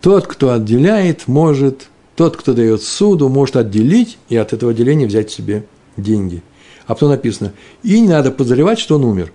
[0.00, 1.88] тот, кто отделяет, может,
[2.18, 5.64] тот, кто дает суду, может отделить и от этого отделения взять себе
[5.96, 6.42] деньги.
[6.86, 9.32] А потом написано, и не надо подозревать, что он умер.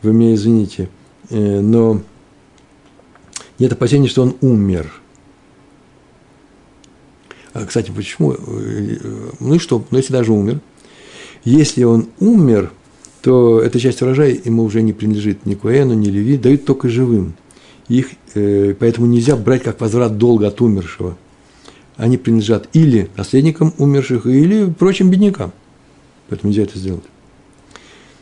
[0.00, 0.88] Вы меня извините,
[1.30, 2.00] э, но
[3.58, 4.92] нет опасения, что он умер.
[7.52, 8.32] А, кстати, почему?
[8.32, 9.84] Э, э, ну и что?
[9.90, 10.60] Ну, если даже умер–
[11.44, 12.72] если он умер,
[13.22, 17.34] то эта часть урожая ему уже не принадлежит ни Куэну, ни Леви, дают только живым.
[17.88, 21.16] Их, э, поэтому нельзя брать как возврат долга от умершего.
[21.96, 25.52] Они принадлежат или наследникам умерших, или прочим беднякам.
[26.28, 27.04] Поэтому нельзя это сделать.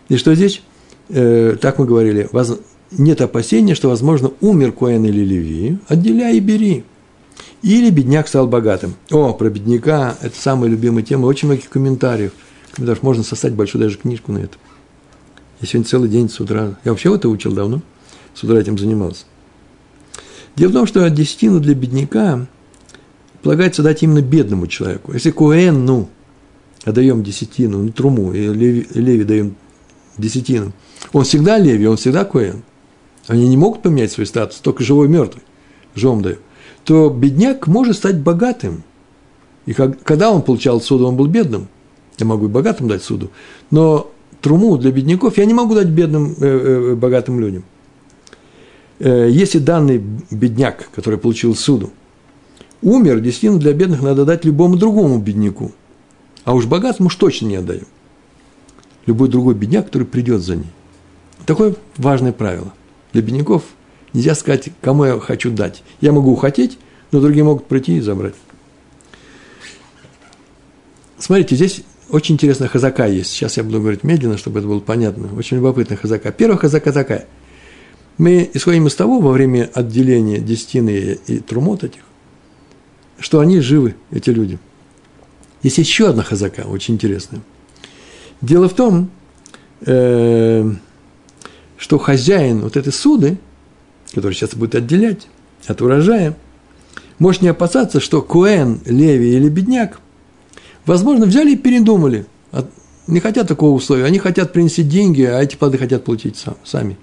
[0.08, 0.62] И что здесь?
[1.08, 2.58] Э, так мы говорили, воз,
[2.90, 6.84] нет опасения, что, возможно, умер Коэн или Леви, отделяй и бери.
[7.62, 8.94] Или бедняк стал богатым.
[9.10, 12.32] О, про бедняка, это самая любимая тема, очень многих комментариев–
[12.78, 14.56] даже можно составить большую даже книжку на это.
[15.60, 17.82] Я сегодня целый день с утра, я вообще это учил давно,
[18.34, 19.24] с утра этим занимался.
[20.56, 22.46] Дело в том, что десятину для бедняка
[23.42, 25.12] полагается дать именно бедному человеку.
[25.12, 26.08] Если Куэну
[26.84, 29.56] отдаем десятину, ну, труму, и Леви, Леви даем
[30.18, 30.72] десятину,
[31.12, 32.62] он всегда Леви, он всегда Куэн.
[33.28, 35.42] Они не могут поменять свой статус, только живой мертвый,
[35.94, 36.38] живом даю.
[36.84, 38.82] То бедняк может стать богатым.
[39.66, 41.68] И когда он получал суду, он был бедным–
[42.18, 43.30] я могу и богатым дать суду,
[43.70, 47.64] но труму для бедняков я не могу дать бедным, э, э, богатым людям.
[48.98, 51.90] Э, если данный бедняк, который получил суду,
[52.82, 55.72] умер, десятину для бедных надо дать любому другому бедняку.
[56.44, 57.84] А уж богатому уж точно не отдаю.
[59.06, 60.66] Любой другой бедняк, который придет за ней.
[61.46, 62.72] Такое важное правило.
[63.12, 63.64] Для бедняков
[64.12, 65.82] нельзя сказать, кому я хочу дать.
[66.00, 66.78] Я могу хотеть,
[67.10, 68.34] но другие могут прийти и забрать.
[71.18, 73.30] Смотрите, здесь очень интересная хазака есть.
[73.30, 75.28] Сейчас я буду говорить медленно, чтобы это было понятно.
[75.36, 76.32] Очень любопытная хазака.
[76.32, 77.26] Первая хазака такая.
[78.18, 82.02] Мы исходим из того, во время отделения десятины и трумот этих,
[83.22, 84.58] что они живы, эти люди.
[85.62, 87.40] Есть еще одна хазака, очень интересная.
[88.40, 89.10] Дело в том,
[89.86, 90.70] э,
[91.76, 93.38] что хозяин вот этой суды,
[94.12, 95.28] который сейчас будет отделять
[95.66, 96.36] от урожая,
[97.18, 100.00] может не опасаться, что Куэн, Леви или Бедняк
[100.86, 102.26] Возможно, взяли и передумали.
[103.06, 104.04] Не хотят такого условия.
[104.04, 106.96] Они хотят принести деньги, а эти плоды хотят получить сам, сами.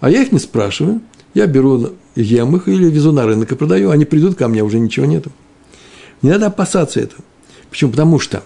[0.00, 1.00] А я их не спрашиваю.
[1.34, 3.90] Я беру, ем их или везу на рынок и продаю.
[3.90, 5.30] Они придут ко мне, уже ничего нету.
[6.22, 7.22] Не надо опасаться этого.
[7.70, 7.90] Почему?
[7.90, 8.42] Потому что,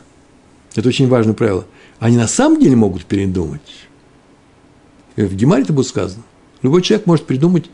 [0.75, 1.65] это очень важное правило,
[1.99, 3.61] они на самом деле могут передумать.
[5.17, 6.23] В Гемаре это будет сказано.
[6.63, 7.71] Любой человек может придумать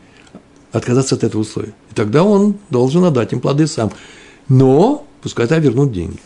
[0.71, 1.73] отказаться от этого условия.
[1.91, 3.91] И тогда он должен отдать им плоды сам.
[4.47, 6.19] Но пускай тогда вернут деньги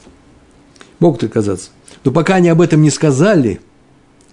[0.99, 1.69] могут отказаться.
[2.03, 3.59] Но пока они об этом не сказали,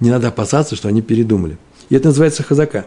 [0.01, 1.59] не надо опасаться, что они передумали.
[1.89, 2.87] И это называется хазака.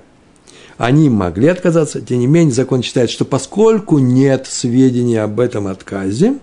[0.78, 6.38] Они могли отказаться, тем не менее закон считает, что поскольку нет сведений об этом отказе,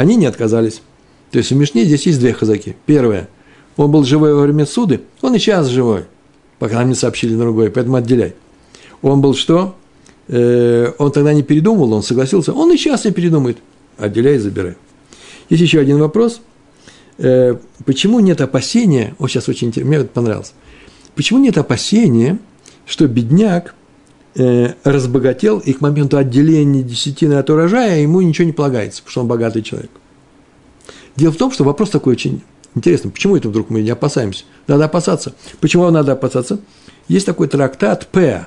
[0.00, 0.82] они не отказались.
[1.30, 2.76] То есть в Мишне здесь есть две хазаки.
[2.86, 3.28] Первое,
[3.76, 6.04] он был живой во время суды, он и сейчас живой,
[6.58, 8.34] пока нам не сообщили другое, поэтому отделяй.
[9.02, 9.76] Он был что?
[10.28, 13.58] Э, он тогда не передумал, он согласился, он и сейчас не передумает.
[13.96, 14.74] Отделяй и забирай.
[15.48, 16.40] Есть еще один вопрос–
[17.22, 20.54] Э, почему нет опасения, вот сейчас очень интересно, мне это понравилось,
[21.14, 22.38] почему нет опасения,
[22.86, 23.74] что бедняк
[24.34, 29.26] разбогател, и к моменту отделения десятины от урожая ему ничего не полагается, потому что он
[29.26, 29.90] богатый человек.
[31.16, 32.42] Дело в том, что вопрос такой очень
[32.74, 33.10] интересный.
[33.10, 34.44] Почему это вдруг мы не опасаемся?
[34.66, 35.34] Надо опасаться.
[35.60, 36.60] Почему надо опасаться?
[37.08, 38.46] Есть такой трактат П.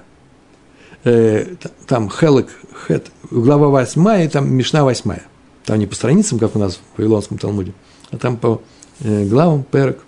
[1.03, 2.47] Э, там Хелек,
[2.87, 5.17] Хет, глава 8, и там Мишна 8.
[5.65, 7.73] Там не по страницам, как у нас в Вавилонском Талмуде,
[8.11, 8.61] а там по
[9.01, 9.99] э, главам, Перек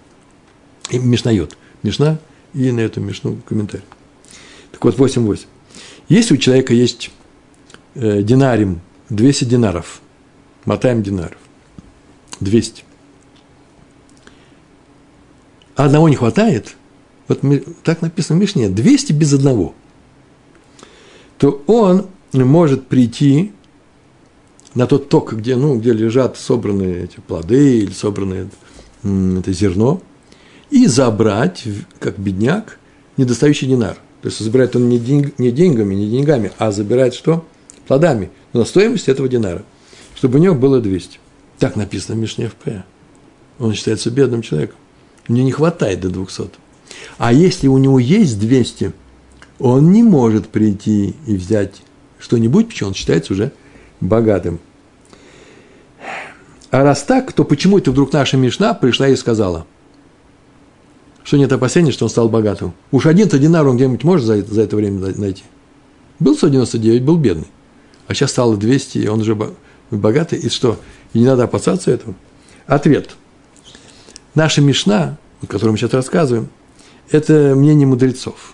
[0.89, 1.57] и Мишнает.
[1.83, 2.17] Мишна
[2.53, 3.85] и на эту Мишну комментарий.
[4.71, 5.45] Так вот, 8.8.
[6.07, 7.11] Если у человека есть
[7.95, 10.01] э, динарим, 200 динаров,
[10.65, 11.37] мотаем динаров,
[12.39, 12.83] 200,
[15.75, 16.75] а одного не хватает,
[17.27, 17.41] вот
[17.83, 19.73] так написано в Мишне, 200 без одного,
[21.37, 23.51] то он может прийти
[24.73, 28.49] на тот ток, где, ну, где лежат собранные эти плоды или собранное
[29.03, 30.01] это зерно,
[30.69, 31.63] и забрать,
[31.99, 32.79] как бедняк,
[33.17, 33.97] недостающий динар.
[34.25, 37.45] То есть забирает он не, деньг, не деньгами, не деньгами, а забирает что?
[37.87, 39.63] Плодами, на стоимость этого динара,
[40.15, 41.19] чтобы у него было 200.
[41.59, 42.83] Так написано в Мишне в П.
[43.59, 44.77] Он считается бедным человеком.
[45.27, 46.49] Мне не хватает до 200.
[47.19, 48.93] А если у него есть 200,
[49.59, 51.83] он не может прийти и взять
[52.17, 53.51] что-нибудь, почему он считается уже
[54.01, 54.59] богатым.
[56.71, 59.67] А раз так, то почему это вдруг наша Мишна пришла и сказала–
[61.25, 62.73] что нет опасения, что он стал богатым.
[62.91, 65.43] Уж один-то динар он где-нибудь может за, за это время найти.
[66.19, 67.47] Был 199, был бедный.
[68.07, 69.35] А сейчас стало 200, и он уже
[69.89, 70.37] богатый.
[70.37, 70.79] И что?
[71.13, 72.13] И не надо опасаться этого?
[72.67, 73.15] Ответ.
[74.35, 76.47] Наша Мишна, о которой мы сейчас рассказываем,
[77.09, 78.53] это мнение мудрецов.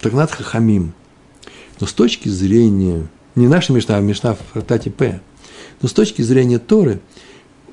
[0.00, 0.94] Так надо хахамим.
[1.80, 5.20] Но с точки зрения, не наша Мишна, а Мишна в Фратате П,
[5.82, 7.00] но с точки зрения Торы–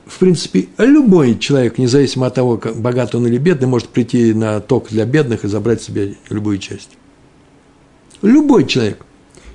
[0.06, 4.60] в принципе, любой человек, независимо от того, как богат он или бедный, может прийти на
[4.60, 6.92] ток для бедных и забрать себе любую часть.
[8.22, 9.06] Любой человек,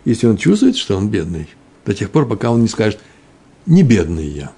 [0.04, 1.48] если он чувствует, что он бедный,
[1.86, 2.98] до тех пор, пока он не скажет,
[3.66, 4.52] не бедный я.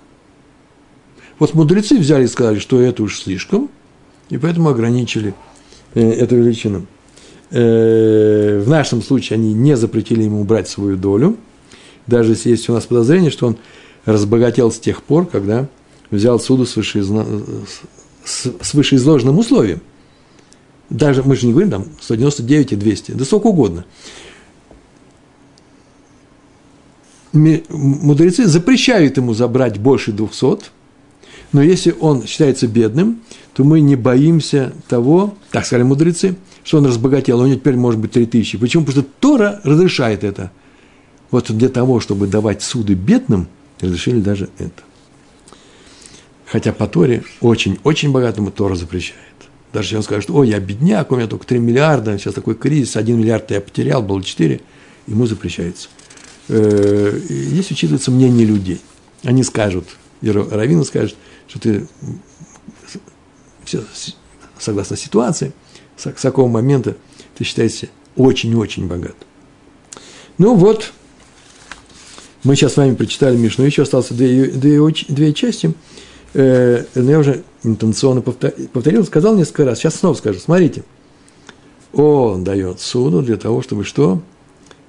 [1.38, 3.68] Вот мудрецы взяли и сказали, что это уж слишком,
[4.30, 5.34] и поэтому ограничили
[5.94, 6.86] э, эту величину.
[7.50, 11.36] Э, в нашем случае они не запретили ему брать свою долю,
[12.06, 13.56] даже если есть у нас подозрение, что он
[14.04, 15.68] разбогател с тех пор, когда
[16.12, 17.26] взял суду с, вышеизна...
[18.24, 19.80] с вышеизложенным условием.
[20.90, 23.84] Даже мы же не говорим там 199 и 200, да сколько угодно.
[27.32, 30.70] Мудрецы запрещают ему забрать больше 200,
[31.52, 33.20] но если он считается бедным,
[33.54, 38.00] то мы не боимся того, так сказали мудрецы, что он разбогател, у него теперь может
[38.00, 38.58] быть 3000.
[38.58, 38.84] Почему?
[38.84, 40.50] Потому что Тора разрешает это.
[41.30, 43.48] Вот для того, чтобы давать суды бедным,
[43.80, 44.82] разрешили даже это.
[46.52, 49.18] Хотя по Торе очень-очень богатому Тора запрещает.
[49.72, 52.94] Даже если он скажет, ой, я бедняк, у меня только 3 миллиарда, сейчас такой кризис,
[52.94, 54.60] 1 миллиард я потерял, было 4,
[55.06, 55.88] ему запрещается.
[56.48, 58.82] Э, здесь учитывается мнение людей.
[59.24, 61.16] Они скажут, Равина скажет,
[61.48, 61.86] что ты
[63.64, 63.82] все,
[64.58, 65.54] согласно ситуации,
[65.96, 66.98] с какого момента
[67.34, 69.16] ты считаешься очень-очень богат.
[70.36, 70.92] Ну вот,
[72.44, 75.72] мы сейчас с вами прочитали Мишну, еще осталось две, две, две части–
[76.34, 80.84] э, я уже интенционно повторил, сказал несколько раз, сейчас снова скажу, смотрите,
[81.92, 84.20] он дает суду для того, чтобы что?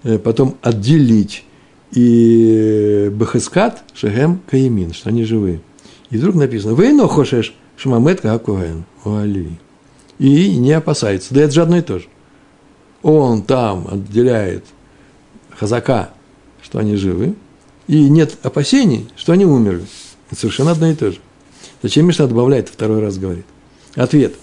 [0.03, 1.45] Э, потом отделить
[1.91, 5.61] и Бахескат, Шехем, Каимин, что они живые.
[6.09, 9.59] И вдруг написано, вы но хошеш Шмамет Каакуэн, Уали.
[10.19, 11.33] И не опасается.
[11.33, 12.05] Да это же одно и то же.
[13.01, 14.65] Он там отделяет
[15.51, 16.11] Хазака,
[16.61, 17.35] что они живы,
[17.87, 19.85] и нет опасений, что они умерли.
[20.31, 21.19] Это совершенно одно и то же.
[21.83, 23.45] Зачем Мишна добавляет, второй раз говорит?
[23.95, 24.33] Ответ.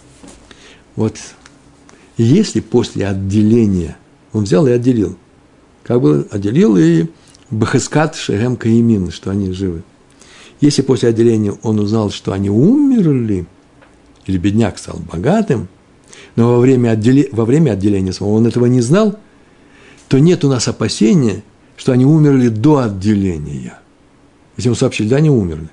[0.94, 1.16] Вот
[2.18, 3.96] если после отделения,
[4.35, 5.16] он взял и отделил,
[5.83, 7.07] как бы отделил и
[7.50, 9.83] Бахескат Шехем Каимин, что они живы.
[10.61, 13.46] Если после отделения он узнал, что они умерли,
[14.26, 15.68] или бедняк стал богатым,
[16.37, 19.18] но во время, отделе, во время отделения самого он этого не знал,
[20.09, 21.42] то нет у нас опасения,
[21.79, 23.79] что они умерли до отделения.
[24.59, 25.70] Если ему сообщили, да, они умерли.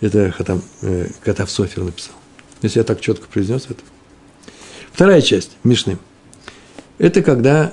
[0.00, 2.14] Это Хатам, э, Катав Софер написал.
[2.62, 3.82] Если я так четко произнес это.
[4.92, 5.98] Вторая часть Мишны.
[6.98, 7.72] Это когда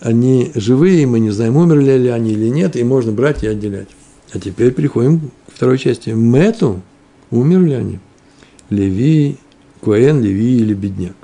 [0.00, 3.88] они живые, мы не знаем, умерли ли они или нет, и можно брать и отделять.
[4.32, 6.10] А теперь переходим к второй части.
[6.10, 6.82] Мету,
[7.30, 7.98] умерли они.
[8.70, 9.36] Леви,
[9.80, 11.16] Куэн, Леви или бедняк.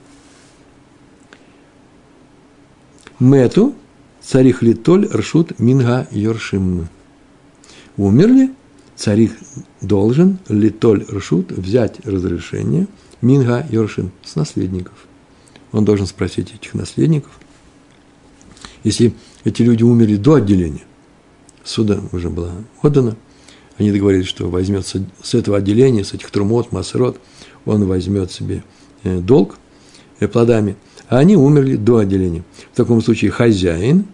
[3.18, 3.74] Мету,
[4.22, 6.88] царих литоль, ршут, минга, йоршим.
[7.96, 8.50] Умерли,
[8.98, 9.32] царих
[9.80, 12.88] должен литоль ршут взять разрешение
[13.22, 15.06] Минга Йоршин с наследников.
[15.72, 17.30] Он должен спросить этих наследников,
[18.84, 20.84] Если эти люди умерли до отделения,
[21.62, 23.16] суда уже была отдана,
[23.76, 24.86] они договорились, что возьмет
[25.22, 27.20] с этого отделения, с этих трумот, массерот,
[27.64, 28.64] он возьмет себе
[29.04, 29.58] э, долг
[30.18, 30.76] э, плодами,
[31.08, 32.42] а они умерли до отделения.
[32.72, 34.06] В таком случае хозяин,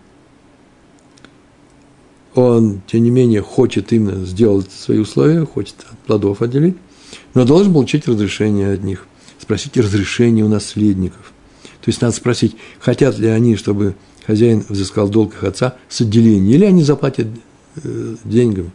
[2.35, 6.77] он, тем не менее, хочет именно сделать свои условия, хочет от плодов отделить,
[7.35, 9.07] но должен получить разрешение от них,
[9.39, 11.33] спросить разрешение у наследников.
[11.81, 13.95] То есть надо спросить, хотят ли они, чтобы
[14.27, 17.27] хозяин взыскал долг их отца с отделения, или они заплатят
[17.83, 18.71] э, деньгами.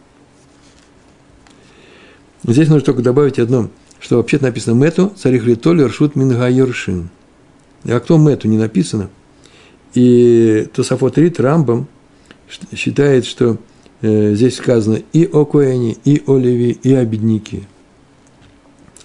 [2.44, 3.70] Здесь нужно только добавить одно,
[4.00, 7.10] что вообще-то написано «Мету царих литоли ршут минга йоршин».
[7.84, 9.10] А кто Мету не написано?
[9.94, 11.88] И Тософот Рит Рамбам
[12.76, 13.58] считает, что
[14.02, 17.64] э, здесь сказано и о Коэне, и о Леви, и о бедняке.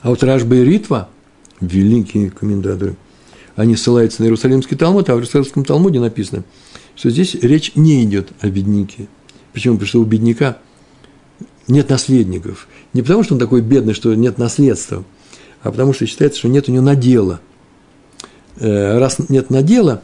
[0.01, 1.09] А вот Рашба и Ритва,
[1.61, 2.97] великие комментаторы,
[3.57, 6.45] они ссылаются на Иерусалимский Талмуд, а в Иерусалимском Талмуде написано,
[6.97, 9.09] что здесь речь не идет о бедняке.
[9.53, 9.75] Почему?
[9.75, 10.59] Потому что у бедняка
[11.69, 12.69] нет наследников.
[12.93, 15.05] Не потому, что он такой бедный, что нет наследства,
[15.63, 17.41] а потому что считается, что нет у него надела.
[18.57, 20.03] Э, раз нет надела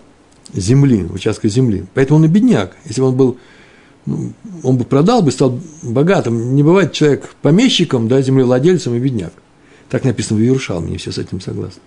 [0.54, 2.76] земли, участка земли, поэтому он и бедняк.
[2.84, 3.38] Если бы он был,
[4.06, 4.32] ну,
[4.62, 6.54] он бы продал, бы стал богатым.
[6.54, 9.32] Не бывает человек помещиком, да, землевладельцем и бедняк.
[9.88, 11.82] Так написано в Иерушалме, не все с этим согласны.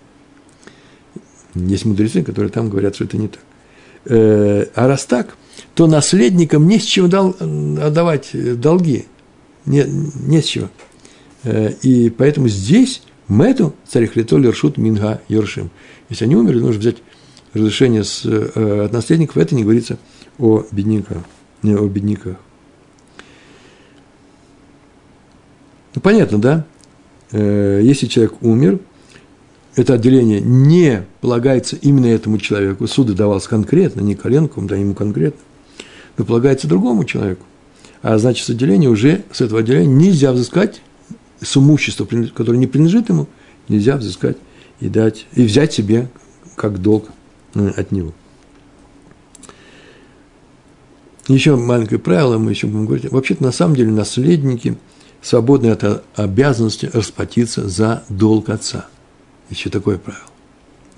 [1.54, 3.40] Есть мудрецы, которые там говорят, что это не так.
[4.06, 5.36] Э, а раз так,
[5.74, 9.06] то наследникам не с чего дал, отдавать долги.
[9.66, 10.68] Не, не с чего.
[11.44, 15.70] Э, и поэтому здесь Мэту царь Хлитоли Ршут Минга Йоршим.
[16.10, 16.96] Если они умерли, нужно взять
[17.54, 19.36] разрешение с, э, от наследников.
[19.36, 19.98] Это не говорится
[20.38, 21.18] о бедняках.
[21.62, 22.36] Не о бедняках.
[25.94, 26.66] Ну, понятно, да?
[27.30, 28.80] Э, если человек умер,
[29.76, 32.86] это отделение не полагается именно этому человеку.
[32.86, 35.40] Суды давался конкретно, не коленком, да ему конкретно,
[36.16, 37.44] но полагается другому человеку.
[38.02, 40.82] А значит, с отделения уже, с этого отделения нельзя взыскать
[41.40, 43.26] с имущества, которое не принадлежит ему,
[43.68, 44.36] нельзя взыскать
[44.80, 46.08] и дать, и взять себе
[46.54, 47.10] как долг э,
[47.54, 48.12] от него.
[51.28, 53.10] Еще маленькое правило, мы еще будем говорить.
[53.10, 54.76] Вообще-то, на самом деле, наследники
[55.22, 58.86] свободны от обязанности расплатиться за долг отца–
[59.50, 60.24] еще такое правило.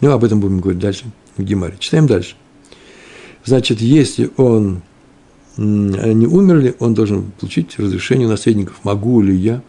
[0.00, 1.04] Ну, об этом будем говорить дальше
[1.36, 1.76] в Гемаре.
[1.78, 2.36] Читаем дальше.
[3.44, 4.82] Значит, если он
[5.56, 8.80] не умерли, он должен получить разрешение наследников.
[8.82, 9.62] Могу ли я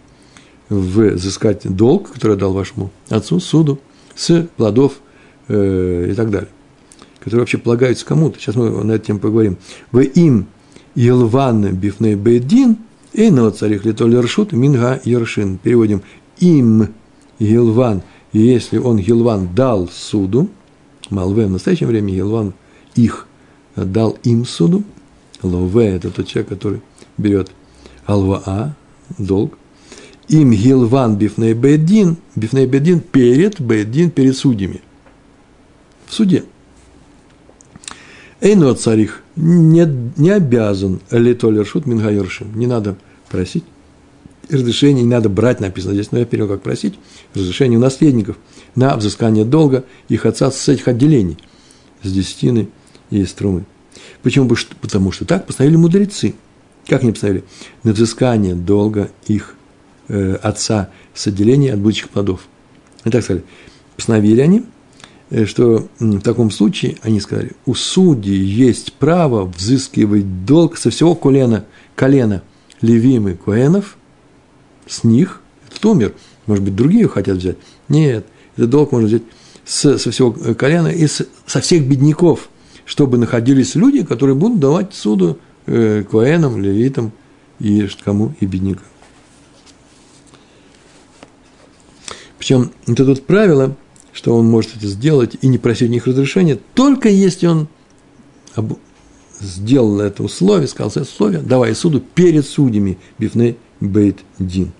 [0.69, 3.79] взыскать долг, который я дал вашему отцу, суду,
[4.15, 4.99] с плодов
[5.47, 6.49] э, и так далее,
[7.27, 8.39] которые вообще полагаются кому-то.
[8.39, 9.57] Сейчас мы на эту тему поговорим.
[9.91, 10.47] В им
[10.95, 12.77] Елван бифней бейдин,
[13.13, 15.57] на царих литоль ршут минга ершин.
[15.57, 16.01] Переводим
[16.39, 16.89] им
[17.39, 18.01] Елван–
[18.33, 20.49] если он Гилван дал суду,
[21.09, 22.53] Малве в настоящее время Гилван
[22.95, 23.27] их
[23.75, 24.83] дал им суду,
[25.41, 26.81] Лове– это тот человек, который
[27.17, 27.51] берет
[28.05, 28.75] Алваа,
[29.17, 29.57] долг,
[30.27, 34.81] им Гилван Бифней Бедин, Бифней Бедин перед Бедин, перед судьями.
[36.05, 36.43] В суде.
[38.39, 39.85] Эйно царих не,
[40.17, 42.57] не обязан литолершут мингайоршим.
[42.57, 42.95] Не надо
[43.29, 43.63] просить
[44.49, 46.95] разрешение не надо брать, написано здесь, но я перевел как просить,
[47.33, 48.37] разрешение у наследников
[48.75, 51.37] на взыскание долга их отца с этих отделений,
[52.03, 52.69] с десятины
[53.09, 53.65] и из трумы.
[54.23, 54.49] Почему?
[54.81, 56.35] Потому что так постановили мудрецы.
[56.87, 57.43] Как они постановили?
[57.83, 59.55] На взыскание долга их
[60.07, 62.47] э, отца с отделения от будущих плодов.
[63.03, 63.43] И так сказали.
[63.95, 64.63] Постановили они,
[65.45, 71.65] что в таком случае, они сказали, у судей есть право взыскивать долг со всего колена,
[71.95, 72.43] колена
[72.81, 73.97] Левимы Коэнов–
[74.87, 76.13] с них, этот умер,
[76.45, 77.57] может быть, другие хотят взять.
[77.89, 79.23] Нет, этот долг можно взять
[79.65, 82.49] с, со всего колена и с, со всех бедняков,
[82.85, 87.11] чтобы находились люди, которые будут давать суду э, коэнам, левитам
[87.59, 88.85] и кому, и беднякам.
[92.37, 93.75] Причем это тут правило,
[94.17, 97.67] что он может это сделать и не просить у них разрешения, только если он
[98.55, 98.73] об...
[99.39, 104.71] сделал это условие, сказал это условие, давай суду перед судьями Бифней Бейт Дин.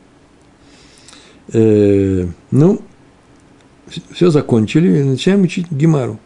[1.54, 2.82] Э, ну,
[4.12, 6.20] все закончили, и начинаем учить Гемару.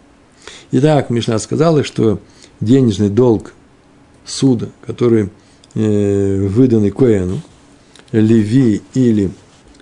[0.72, 2.22] Итак, Мишна сказала, что
[2.62, 3.52] денежный долг
[4.24, 5.32] суда, который
[5.76, 7.42] э, выданный Коэну,
[8.14, 9.32] Леви или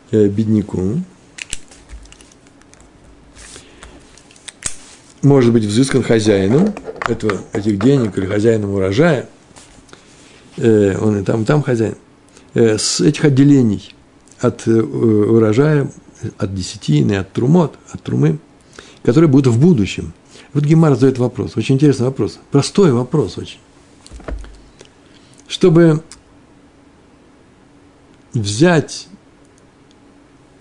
[0.09, 1.03] э, бедняку,
[5.21, 6.73] может быть взыскан хозяину
[7.07, 9.27] этого, этих денег или хозяином урожая,
[10.57, 11.95] э, он и там, и там хозяин,
[12.53, 13.95] э, с этих отделений–
[14.41, 15.91] от э, урожая,
[16.37, 18.39] от десятины, от трумот, от трумы,
[19.03, 20.13] которые будут в будущем.
[20.53, 23.59] Вот Гемар задает вопрос, очень интересный вопрос, простой вопрос очень.
[25.47, 26.03] Чтобы
[28.33, 29.07] взять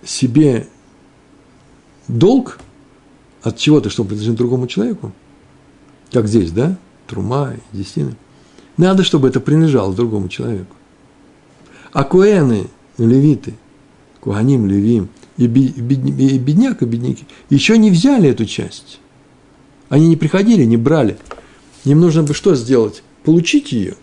[0.03, 0.67] себе
[2.07, 2.59] долг
[3.41, 5.11] от чего-то, что принадлежит другому человеку,
[6.11, 6.77] как здесь, да,
[7.07, 8.15] трума, десятины,
[8.77, 10.75] надо, чтобы это принадлежало другому человеку.
[11.91, 12.67] А куэны,
[12.97, 13.53] левиты,
[14.19, 18.99] куаним, левим, и бедняк, и бедняки еще не взяли эту часть.
[19.87, 21.17] Они не приходили, не брали.
[21.85, 23.03] Им нужно бы что сделать?
[23.23, 23.95] Получить ее.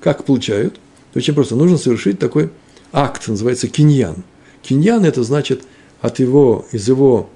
[0.00, 0.78] Как получают?
[1.14, 1.56] Очень просто.
[1.56, 2.50] Нужно совершить такой
[2.92, 4.24] акт, называется киньян.
[4.62, 5.64] Киньян– это значит
[6.00, 7.30] от его, из его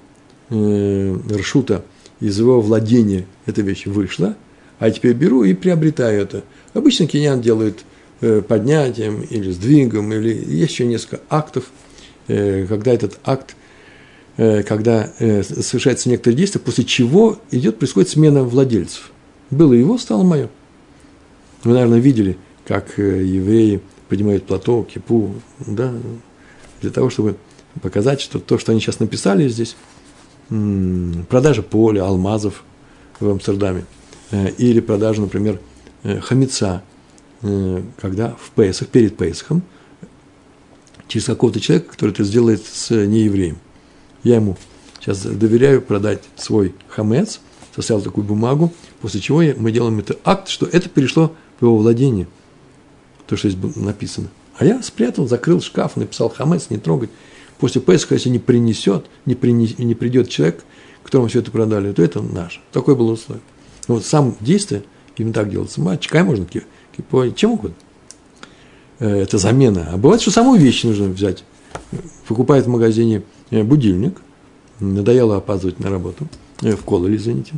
[0.49, 1.83] э, ршута,
[2.19, 4.35] из его владения эта вещь вышла,
[4.79, 6.43] а теперь беру и приобретаю это.
[6.73, 7.83] Обычно киньян делают
[8.21, 11.65] э, поднятием или сдвигом, или есть еще несколько актов,
[12.27, 13.55] э, когда этот акт,
[14.37, 19.11] э, когда совершается некоторые действия, после чего идет, происходит смена владельцев.
[19.49, 20.49] Было его, стало мое.
[21.63, 25.93] Вы, наверное, видели, как евреи поднимают плато, кипу, да,
[26.81, 27.35] для того, чтобы
[27.81, 29.75] показать, что то, что они сейчас написали здесь,
[30.49, 32.63] продажа поля, алмазов
[33.19, 33.85] в Амстердаме,
[34.31, 35.59] э, или продажа, например,
[36.03, 36.83] э, хамица,
[37.41, 39.61] э, когда в Песах, перед Песахом,
[41.07, 43.57] через какого-то человека, который это сделает с неевреем.
[44.23, 44.57] Я ему
[44.99, 47.41] сейчас доверяю продать свой хамец,
[47.75, 52.27] составил такую бумагу, после чего мы делаем это акт, что это перешло в его владение,
[53.27, 54.29] то, что здесь написано.
[54.57, 57.09] А я спрятал, закрыл шкаф, написал хамец, не трогать.
[57.59, 60.63] После Песха, если не принесет, не, принес, не придет человек,
[61.09, 62.59] которому все это продали, то это наше.
[62.71, 63.41] Такое было условие.
[63.87, 64.83] Но вот сам действие,
[65.17, 66.45] именно так делается, чекай можно,
[66.95, 67.75] кипой, чем угодно.
[68.99, 69.89] Э, это замена.
[69.91, 71.43] А бывает, что саму вещь нужно взять.
[72.27, 74.21] Покупает в магазине э, будильник,
[74.79, 76.27] надоело опаздывать на работу,
[76.61, 77.53] э, в кололе, извините.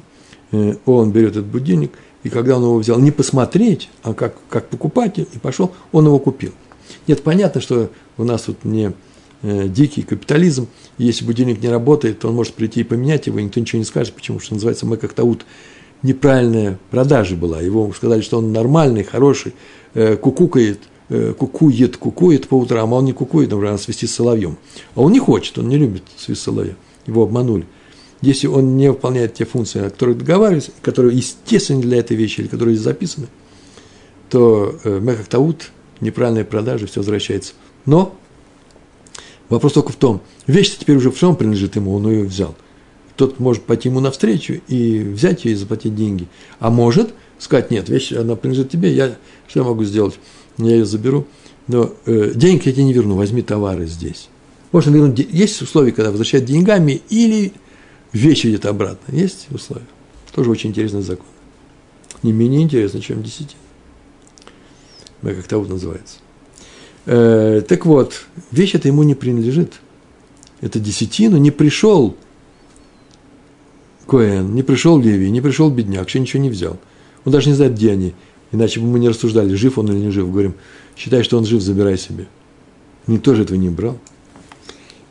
[0.86, 1.91] Он берет этот будильник,
[2.24, 6.20] и когда он его взял, не посмотреть, а как, как покупатель, и пошел, он его
[6.20, 6.52] купил.
[7.08, 8.93] Нет, понятно, что у нас тут не
[9.44, 10.68] дикий капитализм.
[10.98, 13.86] Если будильник не работает, то он может прийти и поменять его, и никто ничего не
[13.86, 15.46] скажет, почему что называется мы как таут
[16.04, 17.62] неправильная продажа была.
[17.62, 19.54] Его сказали, что он нормальный, хороший,
[19.94, 20.80] э, кукукает,
[21.10, 24.58] э, кукует, кукует по утрам, а он не кукует, например, свести с соловьем.
[24.96, 26.76] А он не хочет, он не любит свист соловья.
[27.06, 27.66] Его обманули.
[28.22, 32.48] Если он не выполняет те функции, о которых договаривались, которые естественны для этой вещи или
[32.48, 33.28] которые записаны,
[34.30, 37.54] то э, Мехак Таут, неправильная продажа, все возвращается.
[37.86, 38.16] Но
[39.52, 42.56] Вопрос только в том, вещь теперь уже в принадлежит ему, он ее взял.
[43.18, 46.30] Тот может пойти ему навстречу и взять ее и заплатить деньги.
[46.60, 49.18] А может сказать, нет, вещь, она принадлежит тебе, я,
[49.49, 50.18] что я могу сделать?
[50.58, 51.28] Я ее заберу,
[51.68, 54.30] но э, деньги я тебе не верну, возьми товары здесь.
[54.72, 57.52] Можно вернуть, есть условия, когда возвращать деньгами или
[58.14, 59.14] вещь идет обратно.
[59.14, 59.86] Есть условия.
[60.34, 61.26] Тоже очень интересный закон.
[62.24, 63.60] Не менее интересно, чем десятина.
[65.22, 66.20] Как то вот называется.
[67.06, 69.74] Э, так вот, вещь эта ему не принадлежит.
[70.62, 72.16] Это десятину не пришел
[74.08, 76.78] Коэн, не пришел Леви, не пришел бедняк, еще ничего не взял.
[77.26, 78.14] Он даже не знает, где они.
[78.52, 80.30] Иначе бы мы не рассуждали, жив он или не жив.
[80.30, 80.56] Говорим,
[80.97, 82.28] считай, что он жив, забирай себе.
[83.08, 83.97] Никто же этого не брал.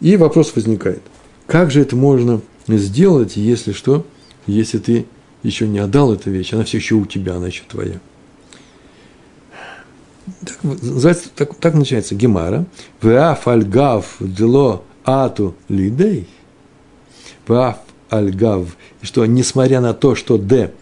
[0.00, 1.02] И вопрос возникает,
[1.46, 4.06] как же это можно сделать, если что,
[4.46, 5.06] если ты
[5.42, 8.00] еще не отдал эту вещь, она все еще у тебя, она еще твоя.
[10.44, 12.66] Так, так, так начинается Гемара.
[13.02, 16.28] Веаф альгав дело ату лидей.
[17.48, 17.78] Веаф
[18.10, 18.76] альгав.
[19.02, 20.72] Что, несмотря на то, что д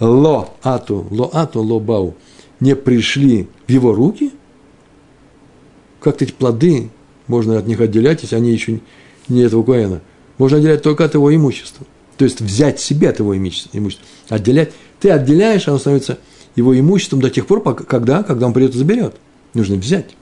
[0.00, 2.16] ло ату, ло ату, ло бау
[2.60, 4.32] не пришли в его руки,
[6.00, 6.90] как эти плоды
[7.28, 8.80] можно от них отделять, если они еще
[9.28, 10.00] не этого коэна.
[10.38, 11.86] Можно отделять только от его имущества.
[12.16, 13.80] То есть взять себе от его имущества.
[14.28, 14.72] Отделять.
[15.00, 16.18] Ты отделяешь, оно становится
[16.56, 19.14] его имуществом до тех пор, пока, когда, когда он придет и заберет.
[19.54, 20.14] Нужно взять.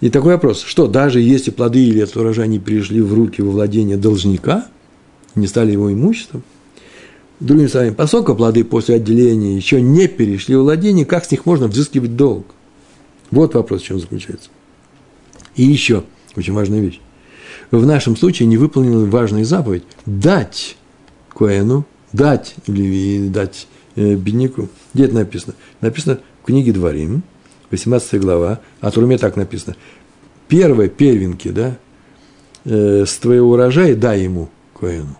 [0.00, 3.50] И такой вопрос, что даже если плоды или этот урожай не пришли в руки во
[3.50, 4.68] владение должника,
[5.34, 6.42] не стали его имуществом,
[7.40, 11.68] другими словами, поскольку плоды после отделения еще не перешли в владение, как с них можно
[11.68, 12.46] взыскивать долг?
[13.30, 14.50] Вот вопрос, в чем заключается.
[15.56, 16.04] И еще
[16.36, 17.00] очень важная вещь.
[17.70, 20.76] В нашем случае не выполнена важная заповедь– дать
[21.34, 23.66] Коэну, дать Леви, дать
[23.96, 24.68] бедняку.
[24.92, 25.54] Где это написано?
[25.80, 27.22] Написано в книге Дворим,
[27.70, 29.76] 18 глава, а Труме так написано.
[30.48, 31.76] Первые первенки, да,
[32.64, 35.16] э, с твоего урожая дай ему, Коэну.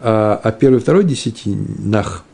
[0.00, 2.24] А, а первый, второй десятинах,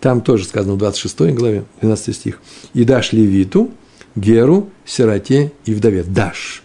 [0.00, 2.40] там тоже сказано в 26 главе, 12 стих.
[2.74, 3.70] И дашь левиту,
[4.14, 6.04] геру, сироте и вдове.
[6.04, 6.62] Дашь.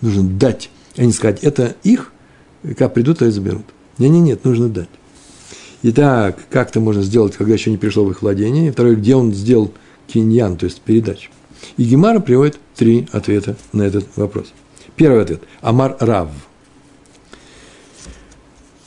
[0.00, 0.70] Нужно дать.
[0.96, 2.12] А не сказать, это их,
[2.76, 3.64] как придут, то и заберут.
[3.98, 4.88] Не-не-нет, нужно дать.
[5.82, 8.68] Итак, как это можно сделать, когда еще не пришло в их владение?
[8.68, 9.72] И второе, где он сделал
[10.06, 11.30] киньян, то есть передачу.
[11.76, 14.52] И Гемара приводит три ответа на этот вопрос.
[14.96, 15.42] Первый ответ.
[15.62, 16.28] Амар Рав.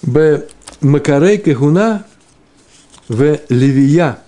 [0.04, 0.48] Б.
[0.82, 2.06] Макарей Кехуна
[3.08, 4.20] в Левия.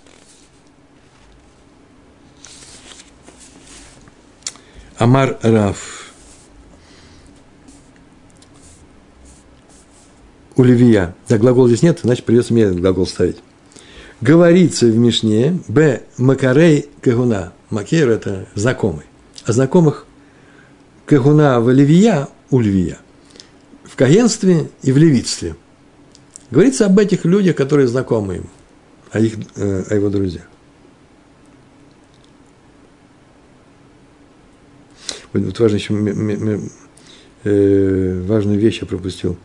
[4.97, 6.04] Амар Рав.
[10.57, 11.15] У Левия.
[11.27, 13.37] Да, глагол здесь нет, значит, придется мне этот глагол ставить.
[14.21, 16.03] Говорится в Мишне, Б.
[16.17, 17.51] Макарей Кехуна.
[17.69, 19.03] Макер– это знакомый.
[19.45, 20.05] А знакомых
[21.07, 22.99] Кехуна в Левия у Левия.
[23.83, 25.55] В кагенстве и в левитстве.
[26.51, 28.49] Говорится об этих людях, которые знакомы ему,
[29.11, 30.43] о, их, э, о его друзьях.
[35.33, 35.93] Вот важно еще,
[37.43, 39.37] э, важную вещь я пропустил.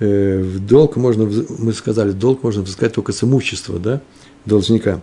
[0.00, 1.28] Э, в долг можно,
[1.58, 4.00] мы сказали, долг можно взыскать только с имущества, да,
[4.44, 5.00] должника.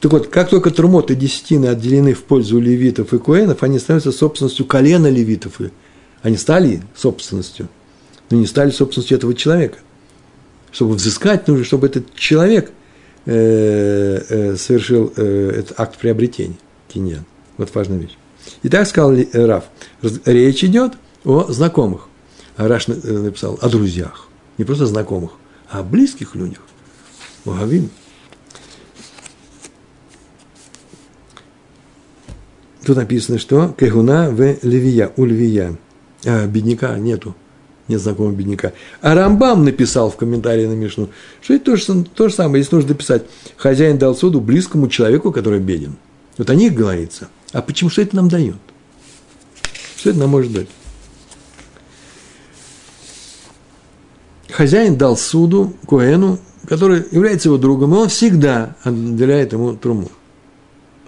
[0.00, 4.10] Так вот, как только трумот и десятины отделены в пользу левитов и коэнов, они становятся
[4.10, 5.60] собственностью колена левитов.
[6.22, 7.68] Они стали собственностью,
[8.30, 9.78] но не стали собственностью этого человека.
[10.70, 12.70] Чтобы взыскать, нужно, чтобы этот человек
[13.26, 16.56] э, э, совершил этот акт приобретения,
[16.88, 17.24] киньян.
[17.58, 18.16] Вот важная вещь.
[18.62, 19.64] И так сказал Раф,
[20.24, 22.08] речь идет о знакомых.
[22.68, 24.28] Раш написал о друзьях.
[24.58, 25.32] Не просто знакомых,
[25.70, 26.60] а о близких людях.
[27.44, 27.90] Вагавим.
[32.84, 35.76] Тут написано, что Кегуна в Левия, у Левия.
[36.24, 37.34] А, бедняка нету,
[37.88, 38.72] нет знакомого бедняка.
[39.00, 41.08] А Рамбам написал в комментарии на Мишну,
[41.40, 43.24] что это то же, то же самое, если нужно дописать,
[43.56, 45.96] хозяин дал суду близкому человеку, который беден.
[46.38, 47.28] Вот о них говорится.
[47.52, 48.56] А почему, что это нам дает?
[49.96, 50.68] Что это нам может дать?
[54.52, 56.38] Хозяин дал суду Коэну,
[56.68, 60.10] который является его другом, и он всегда отделяет ему труму.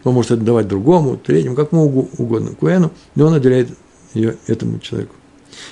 [0.03, 3.71] Он может отдавать другому, третьему, как ему угодно, куэну, но он отделяет
[4.13, 5.15] ее этому человеку.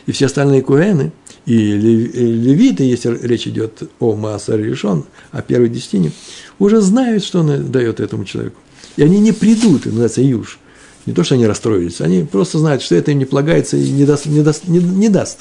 [0.07, 1.13] И все остальные куэны,
[1.45, 6.13] и левиты, если речь идет о Маасар решен, о первой десятине,
[6.59, 8.57] уже знают, что он дает этому человеку.
[8.97, 10.59] И они не придут, это называется юж.
[11.05, 14.05] Не то, что они расстроились, они просто знают, что это им не полагается и не
[14.05, 14.27] даст.
[14.27, 15.41] Не даст, не, не даст.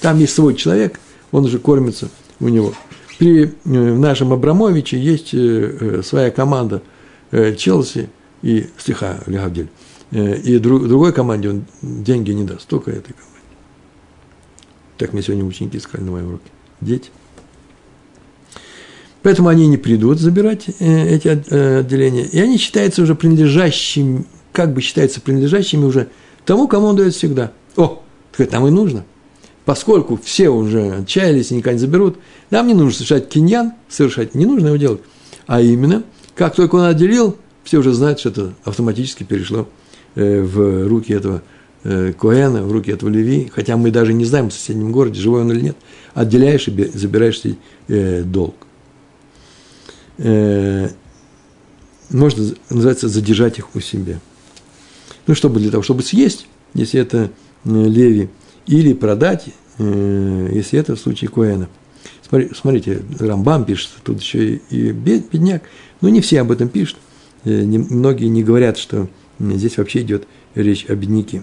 [0.00, 0.98] Там есть свой человек,
[1.32, 2.08] он уже кормится
[2.40, 2.72] у него.
[3.18, 6.82] При э, нашем Абрамовиче есть э, э, своя команда–
[7.30, 8.08] Челси
[8.40, 9.68] и стиха Легавдель.
[10.12, 13.38] И друг, другой команде он деньги не даст, только этой команде.
[14.96, 16.50] Так мне сегодня ученики сказали на моем уроке.
[16.80, 17.10] Дети.
[19.22, 22.24] Поэтому они не придут забирать эти отделения.
[22.24, 24.24] И они считаются уже принадлежащими,
[24.54, 26.08] как бы считаются принадлежащими уже
[26.46, 27.52] тому, кому он дает всегда.
[27.76, 28.02] О,
[28.34, 29.04] так нам и нужно.
[29.68, 32.16] Поскольку все уже отчаялись и не заберут,
[32.48, 35.02] нам не нужно совершать киньян, совершать, не нужно его делать.
[35.46, 36.04] А именно–
[36.38, 39.68] как только он отделил, все уже знают, что это автоматически перешло
[40.14, 41.42] э, в руки этого
[41.82, 45.40] э, Коэна, в руки этого Леви, хотя мы даже не знаем в соседнем городе, живой
[45.40, 45.76] он или нет,
[46.14, 47.56] отделяешь и забираешь себе
[47.88, 48.54] э, долг.
[50.16, 50.94] Можно,
[52.70, 54.20] называется, задержать их у себя.
[55.26, 57.30] Ну, чтобы для того, чтобы съесть, если это
[57.64, 58.30] Леви,
[58.68, 59.46] или продать,
[59.78, 61.68] если это в случае Коэна.
[62.54, 65.62] Смотрите, Рамбам пишет, тут еще и бедняк.
[66.00, 66.98] Но не все об этом пишут.
[67.44, 69.08] Э, многие не говорят, что
[69.40, 71.42] здесь вообще идет речь о бедняке.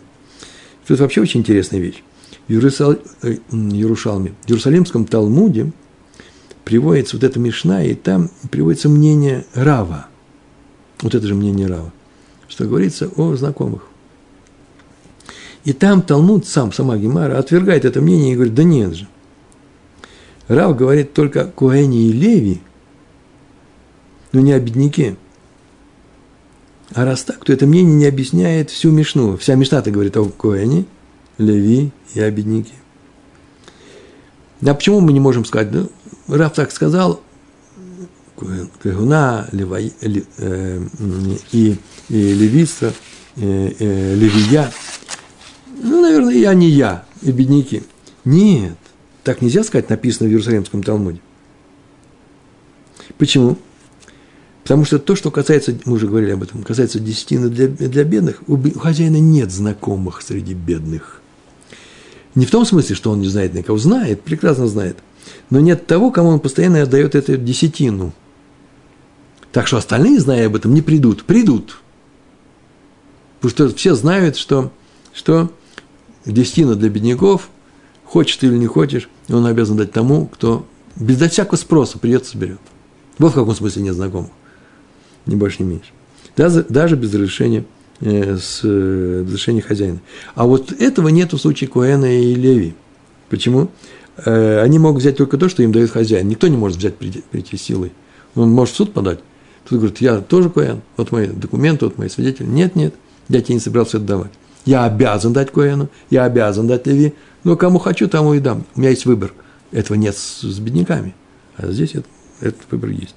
[0.88, 2.03] Тут вообще очень интересная вещь.
[2.47, 2.93] В Иерусал...
[3.23, 5.71] Э, в Иерусалимском Талмуде
[6.63, 10.07] приводится вот эта Мишна, и там приводится мнение Рава.
[11.01, 11.91] Вот это же мнение Рава.
[12.47, 13.88] Что говорится о знакомых.
[15.66, 19.07] И там Талмуд сам, сама Гемара, отвергает это мнение и говорит, да нет же.
[20.47, 22.61] Рав говорит только о и Леви,
[24.32, 25.18] но не о бедняке.
[26.93, 29.38] А раз так, то это мнение не объясняет всю Мишну.
[29.38, 30.86] Вся Мишна-то говорит о Коэне,
[31.39, 32.74] Леви и о бедняке.
[34.63, 35.88] А почему мы не можем сказать, да,
[36.28, 37.22] Раф так сказал,
[38.84, 40.80] Кагуна, э,
[41.51, 41.78] и,
[42.09, 42.93] и левица,
[43.38, 44.72] э, э, левия,
[45.86, 47.83] ну, наверное, я не я, и бедняки.
[48.23, 48.77] Нет,
[49.23, 51.19] так нельзя сказать, написано в Иерусалимском Талмуде.
[53.17, 53.57] Почему?
[54.63, 58.41] Потому что то, что касается, мы уже говорили об этом, касается десятины для, для бедных,
[58.47, 61.21] у хозяина нет знакомых среди бедных.
[62.33, 64.97] Не в том смысле, что он не знает никого, знает, прекрасно знает,
[65.49, 68.11] но нет того, кому он постоянно отдает эту десятину.
[69.51, 71.23] Так что остальные, зная об этом, не придут.
[71.23, 71.77] Придут.
[73.39, 74.71] Потому что все знают, что,
[75.13, 75.51] что
[76.26, 77.49] десятина для бедняков
[78.03, 80.65] хочешь ты или не хочешь, он обязан дать тому, кто
[80.95, 82.59] безо всякого спроса придет, соберет.
[83.17, 84.32] Вот в каком смысле нет знакомых.
[85.26, 85.89] Ни больше, ни меньше.
[86.36, 87.65] Даже, даже без разрешения,
[88.01, 89.99] э, с, э, разрешения хозяина.
[90.36, 92.76] А вот этого нет в случае Коэна и Леви.
[93.30, 93.69] Почему?
[94.17, 96.28] Э, они могут взять только то, что им дает хозяин.
[96.28, 97.91] Никто не может взять прийти, силой.
[98.36, 99.19] Он может в суд подать.
[99.67, 102.45] Тут говорит, я тоже Коэн, вот мои документы, вот мои свидетели.
[102.45, 102.93] Нет, нет,
[103.30, 104.32] я тебе не собирался это давать.
[104.66, 107.13] Я обязан дать Коэну, я обязан дать Леви,
[107.43, 108.66] но кому хочу, тому и дам.
[108.76, 109.34] У меня есть выбор.
[109.72, 111.16] Этого нет с, с бедняками.
[111.57, 112.07] А здесь это,
[112.41, 113.16] этот выбор есть.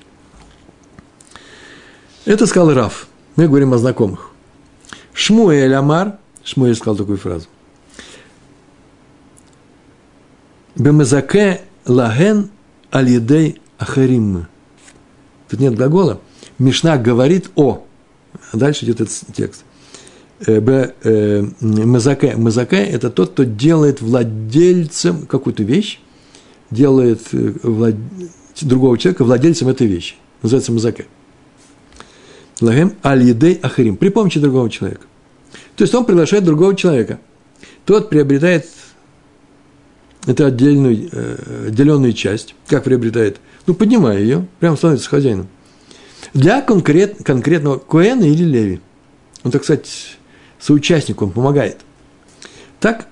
[2.27, 3.09] Это сказал Раф.
[3.37, 4.31] Мы говорим о знакомых.
[5.15, 7.47] Шмуэль Амар, Шмуэль сказал такую фразу.
[10.75, 12.51] Бемезаке лаген
[12.91, 14.47] алидей ахарим.
[15.49, 16.21] Тут нет глагола.
[16.59, 17.85] Мишна говорит о.
[18.53, 19.65] Дальше идет этот текст.
[20.47, 22.37] Э, Б, э, мазаке.
[22.37, 26.01] Мазаке– это тот, кто делает владельцем какую-то вещь,
[26.71, 27.97] делает э, влад...
[28.61, 30.15] другого человека владельцем этой вещи.
[30.43, 31.07] Называется мазаке.
[32.61, 33.97] Лагем аль-едей ахарим.
[33.97, 35.03] При помощи другого человека.
[35.77, 37.19] То есть он приглашает другого человека.
[37.85, 38.67] Тот приобретает
[40.27, 42.55] эту отдельную, э, отделенную часть.
[42.69, 43.41] Как приобретает?
[43.67, 45.49] Ну, поднимая ее, прямо становится хозяином.
[46.35, 48.81] Для конкрет, конкретного Коэна или Леви.
[49.45, 50.18] Он, так сказать,
[50.61, 51.79] соучастник, он помогает.
[52.81, 53.09] Так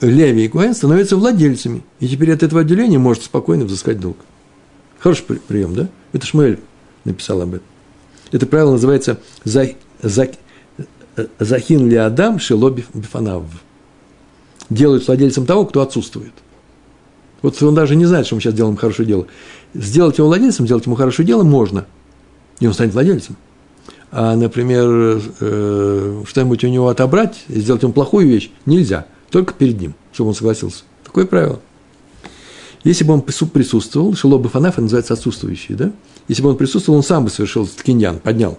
[0.00, 1.82] Леви и Коэн становятся владельцами.
[2.00, 4.18] И теперь от этого отделения может спокойно взыскать долг.
[4.98, 5.88] Хороший прием, да?
[6.12, 6.60] Это Шмуэль
[7.04, 7.66] написал об этом.
[8.30, 10.36] Это правило называется «Захин
[11.88, 13.44] ли Адам шело бифанав».
[14.70, 16.32] Делают владельцем того, кто отсутствует.
[17.40, 19.26] Вот он даже не знает, что мы сейчас делаем хорошее дело.
[19.72, 21.86] Сделать его владельцем, сделать ему хорошее дело можно.
[22.60, 23.36] И он станет владельцем.
[24.10, 29.06] А, например, э, что-нибудь у него отобрать, и сделать ему плохую вещь, нельзя.
[29.30, 30.84] Только перед ним, чтобы он согласился.
[31.04, 31.60] Такое правило.
[32.84, 35.92] Если бы он присутствовал, шело бы фанаф, называется отсутствующий, да?
[36.28, 38.58] Если бы он присутствовал, он сам бы совершил ткиньян, поднял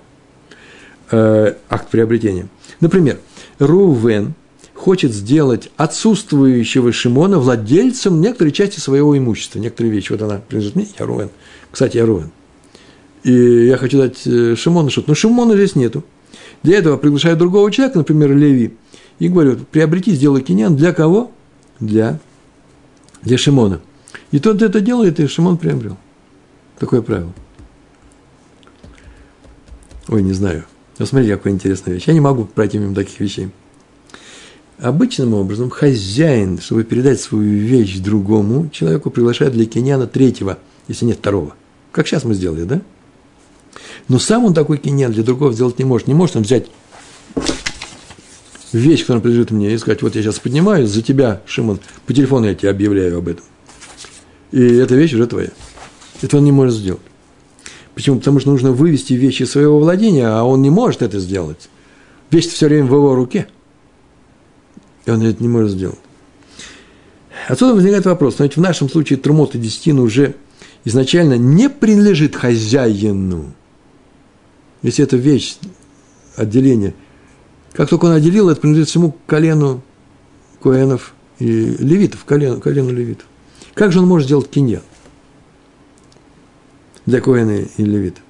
[1.12, 2.48] э, акт приобретения.
[2.80, 3.20] Например,
[3.60, 4.34] Рувен
[4.74, 10.12] хочет сделать отсутствующего Шимона владельцем некоторой части своего имущества, некоторые вещи.
[10.12, 11.30] Вот она принадлежит мне, я Рувен.
[11.72, 12.32] Кстати, я Рувен.
[13.24, 15.10] И я хочу дать э, Шимону что-то.
[15.10, 16.04] Но Шимона здесь нету.
[16.64, 18.74] Для этого приглашаю другого человека, например, Леви,
[19.20, 20.76] и говорю, приобрети, сделай киньян.
[20.76, 21.32] Для кого?
[21.80, 22.20] Для,
[23.22, 23.82] для Шимона.
[24.32, 25.98] И тот это делает, и Шимон приобрел.
[26.78, 27.34] Такое правило.
[30.08, 30.66] Ой, не знаю.
[30.98, 32.08] Но смотрите, какая интересная вещь.
[32.08, 33.50] Я не могу пройти мимо таких вещей.
[34.80, 40.58] Обычным образом хозяин, чтобы передать свою вещь другому человеку, приглашает для киньяна третьего,
[40.88, 41.56] если нет второго.
[41.92, 42.82] Как сейчас мы сделали, да?
[44.08, 46.08] Но сам он такой киньян для другого сделать не может.
[46.08, 46.68] Не может он взять
[48.72, 52.48] вещь, которая принадлежит мне, и сказать, вот я сейчас поднимаюсь за тебя, Шимон, по телефону
[52.48, 53.46] я тебе объявляю об этом.
[54.52, 55.50] И эта вещь уже твоя.
[56.22, 57.02] Это он не может сделать.
[57.96, 58.20] Почему?
[58.20, 61.70] Потому что нужно вывести вещи из своего владения, а он не может это сделать.
[62.32, 63.48] Вещь все время в его руке.
[65.06, 66.00] И он это не может сделать.
[67.48, 68.38] Отсюда возникает вопрос.
[68.40, 70.36] Но ведь в нашем случае трумот и десятина уже
[70.86, 73.54] изначально не принадлежит хозяину.
[74.82, 75.58] Если это вещь,
[76.36, 76.94] отделение,
[77.74, 79.82] как только он отделил, это принадлежит всему колену
[80.62, 83.26] коэнов и левитов, колену, колену левитов.
[83.74, 84.82] Как же он может сделать киньян?
[87.10, 88.22] для Коэна и Левита?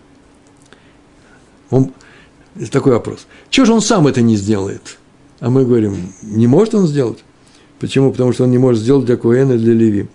[1.69, 1.91] Он,
[2.71, 3.27] такой вопрос.
[3.49, 4.97] Чего же он сам это не сделает?
[5.39, 7.19] А мы говорим, не может он сделать.
[7.79, 8.11] Почему?
[8.11, 10.09] Потому что он не может сделать для Коэна и для Леви.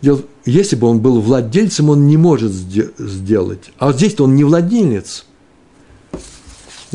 [0.00, 3.70] Дело, если бы он был владельцем, он не может сделать.
[3.78, 5.26] А вот здесь-то он не владелец.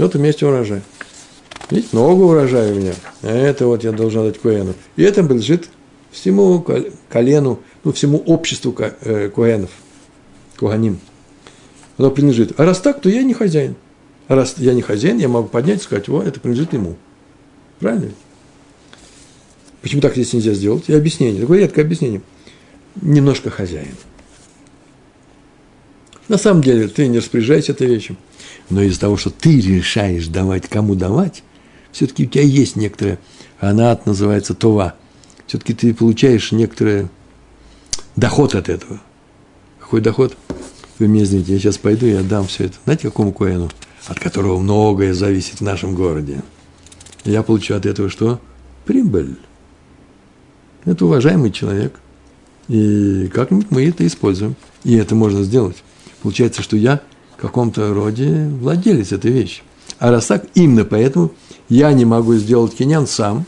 [0.02, 0.82] Вот вместе урожай.
[1.70, 2.93] Видите, много урожая у меня.
[3.22, 4.74] А это вот я должен дать Коэну.
[4.95, 5.70] И это принадлежит
[6.12, 6.66] всему
[7.08, 9.70] колену, ну, всему обществу э, Коэнов.
[10.58, 10.99] Куганим.
[11.97, 12.60] Оно принадлежит.
[12.60, 13.76] А раз так, то я не хозяин.
[14.28, 16.95] А раз я не хозяин, я могу поднять и сказать, о, это принадлежит ему.
[17.80, 18.12] Правильно
[19.82, 20.86] Почему так здесь нельзя сделать?
[20.88, 21.41] И объяснение.
[21.41, 22.22] Такое редкое объяснение.
[23.02, 23.95] Немножко хозяин.
[26.32, 28.17] На самом деле, ты не распоряжайся этой вещью.
[28.69, 31.43] Но из-за того, что ты решаешь давать, кому давать,
[31.91, 33.19] все-таки у тебя есть некоторая,
[33.59, 34.95] она называется това.
[35.45, 37.07] Все-таки ты получаешь некоторый
[38.15, 38.99] доход от этого–
[39.91, 40.38] какой доход?
[40.99, 42.75] Вы мне извините, я сейчас пойду и отдам все это.
[42.86, 43.69] Знаете, какому коину?
[44.07, 46.43] От которого многое зависит в нашем городе.
[47.25, 48.39] Я получу от этого что?
[48.86, 49.36] Прибыль.
[50.86, 51.99] Это уважаемый человек.
[52.69, 54.55] И как-нибудь мы это используем.
[54.86, 55.84] И это можно сделать.
[56.22, 57.01] Получается, что я
[57.36, 59.63] в каком-то роде владелец этой вещи.
[59.99, 61.32] А раз так, именно поэтому
[61.69, 63.45] я не могу сделать кинян сам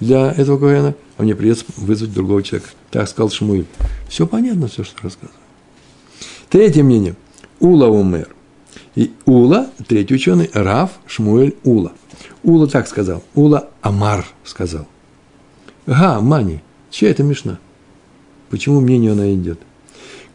[0.00, 2.70] для этого коэна, а мне придется вызвать другого человека.
[2.90, 3.66] Так сказал Шмуиль.
[4.08, 5.38] Все понятно, все, что рассказываю.
[6.48, 7.14] Третье мнение.
[7.60, 8.28] Ула умер.
[8.94, 11.92] И Ула, третий ученый, Раф Шмуэль Ула.
[12.42, 13.22] Ула так сказал.
[13.34, 14.86] Ула Амар сказал.
[15.86, 17.58] Га, Мани, чья это Мишна?
[18.50, 19.60] Почему мнению она идет?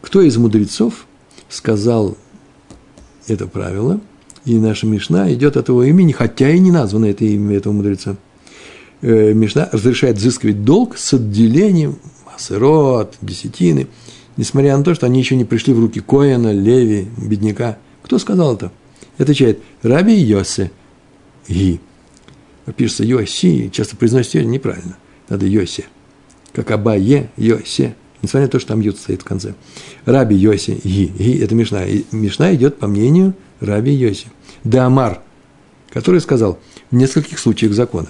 [0.00, 1.06] Кто из мудрецов
[1.54, 2.16] сказал
[3.26, 4.00] это правило,
[4.44, 8.16] и наша Мишна идет от его имени, хотя и не названо это имя этого мудреца.
[9.00, 11.96] Э, Мишна разрешает взыскивать долг с отделением
[12.30, 13.86] масерот, десятины,
[14.36, 17.78] несмотря на то, что они еще не пришли в руки Коина, Леви, бедняка.
[18.02, 18.70] Кто сказал это?
[19.16, 20.70] Отвечает Раби Йосе
[21.48, 21.80] Ги.
[22.76, 24.96] Пишется Йоси, часто произносится неправильно.
[25.28, 25.84] Надо Йоси.
[26.52, 27.94] Как Абае, Йосе.
[28.24, 29.52] Несмотря на то, что там Ют стоит в конце.
[30.06, 31.06] Раби Йоси Ги.
[31.08, 31.84] Ги– это Мишна.
[31.84, 34.28] И Мишна идет по мнению Раби Йоси.
[34.64, 35.20] Дамар,
[35.90, 36.58] который сказал
[36.90, 38.08] в нескольких случаях закона.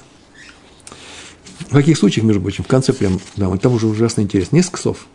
[1.69, 4.55] В каких случаях, между прочим, в конце прям, да, там уже ужасно интересно.
[4.55, 5.09] Несколько слов.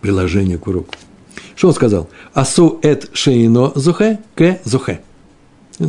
[0.00, 0.96] Приложение к уроку.
[1.54, 2.10] Что он сказал?
[2.34, 5.00] Асу эт шейно зухе к зухе.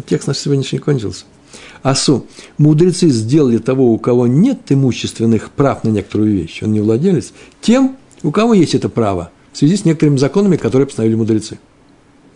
[0.05, 1.25] Текст наш сегодняшний кончился.
[1.81, 2.27] Асу.
[2.59, 7.97] Мудрецы сделали того, у кого нет имущественных прав на некоторую вещь, он не владелец, тем,
[8.23, 11.59] у кого есть это право, в связи с некоторыми законами, которые постановили мудрецы.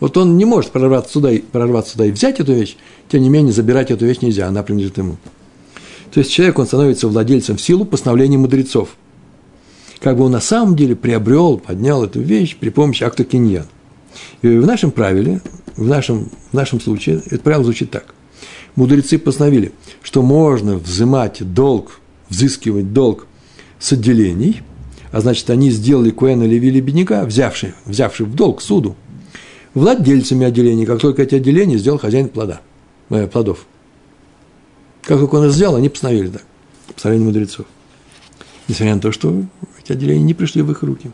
[0.00, 2.76] Вот он не может прорваться сюда, и, прорваться сюда и взять эту вещь,
[3.08, 5.16] тем не менее забирать эту вещь нельзя, она принадлежит ему.
[6.12, 8.90] То есть человек, он становится владельцем в силу постановления мудрецов–
[10.00, 13.66] как бы он на самом деле приобрел, поднял эту вещь при помощи акта киньян.
[14.42, 15.40] И в нашем правиле,
[15.76, 18.14] в нашем, в нашем случае, это правило звучит так.
[18.76, 19.72] Мудрецы постановили,
[20.02, 23.26] что можно взимать долг, взыскивать долг
[23.80, 24.62] с отделений,
[25.10, 28.96] а значит, они сделали Куэна Леви бедняка, взявший, взявший в долг суду,
[29.74, 32.60] владельцами отделений, как только эти отделения сделал хозяин плода,
[33.10, 33.66] э, плодов.
[35.02, 36.44] Как только он это сделал, они постановили так,
[36.94, 37.66] постановление мудрецов.
[38.68, 39.42] Несмотря на то, что
[39.82, 41.10] эти отделения не пришли в их руки.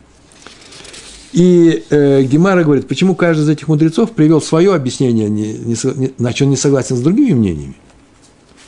[1.31, 6.13] И э, Гемара говорит, почему каждый из этих мудрецов привел свое объяснение, не, не, не,
[6.17, 7.75] значит, он не согласен с другими мнениями.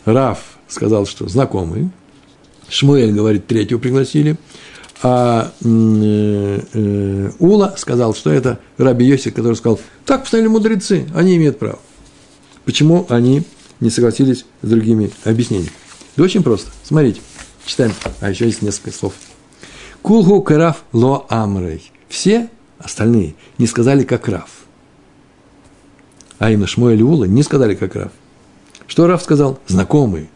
[0.05, 1.89] Раф сказал, что знакомый.
[2.69, 4.37] Шмуэль говорит, третьего пригласили.
[5.03, 11.35] А э, э, Ула сказал, что это Раби Йосиф, который сказал, так постановили мудрецы, они
[11.35, 11.79] имеют право.
[12.65, 13.43] Почему они
[13.79, 15.71] не согласились с другими объяснениями?
[16.15, 16.71] Да очень просто.
[16.83, 17.21] Смотрите,
[17.65, 17.93] читаем.
[18.21, 19.13] А еще есть несколько слов.
[20.01, 21.91] Кулгу караф ло амрей.
[22.09, 24.49] Все остальные не сказали, как Раф.
[26.39, 28.11] А именно Шмуэль Ула не сказали, как Раф.
[28.87, 29.59] Что Раф сказал?
[29.67, 30.29] Знакомые.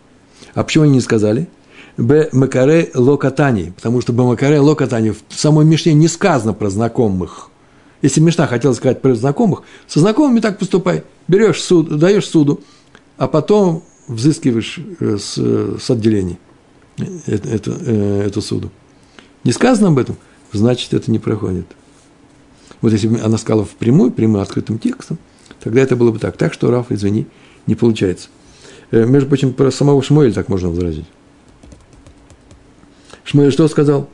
[0.53, 1.47] А почему они не сказали?
[1.98, 2.30] Б.
[2.32, 3.74] Макаре локатани.
[3.76, 4.24] Потому что Б.
[4.24, 7.50] Макаре локатани в самой Мишне не сказано про знакомых.
[8.02, 11.04] Если Мишна хотела сказать про знакомых, со знакомыми так поступай.
[11.28, 12.62] Берешь суд, даешь суду,
[13.18, 16.39] а потом взыскиваешь э, с, с отделений
[17.28, 18.72] эту, эту, э, эту суду
[19.44, 20.18] не сказано об этом,
[20.52, 21.66] значит, это не проходит.
[22.82, 25.18] Вот если бы она сказала впрямую, прямым открытым текстом,
[25.60, 26.38] тогда это было бы так.
[26.38, 27.28] Так что, Раф, извини,
[27.68, 28.30] не получается.
[28.92, 31.06] Э, между прочим, про самого Шмуэля так можно возразить.
[33.24, 34.09] Шмуэль что сказал?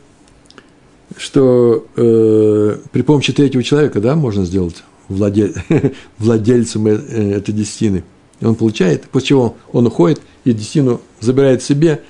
[1.15, 5.55] Что э, при помощи третьего человека, да, можно сделать владель,
[6.17, 6.95] владельцем э,
[7.35, 8.03] этой десятины.
[8.39, 12.03] И он получает, после чего он уходит и десятину забирает себе.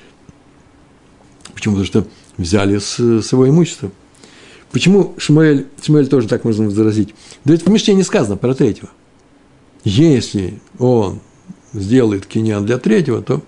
[1.54, 1.76] Почему?
[1.76, 3.92] Потому что взяли с, с его имущества.
[4.72, 7.14] Почему Шмуэль, Шмуэль тоже так можно возразить?
[7.46, 8.90] Да ведь в Мишне не сказано про третьего.
[9.84, 11.20] Если он
[11.74, 13.42] сделает киньян для третьего, то...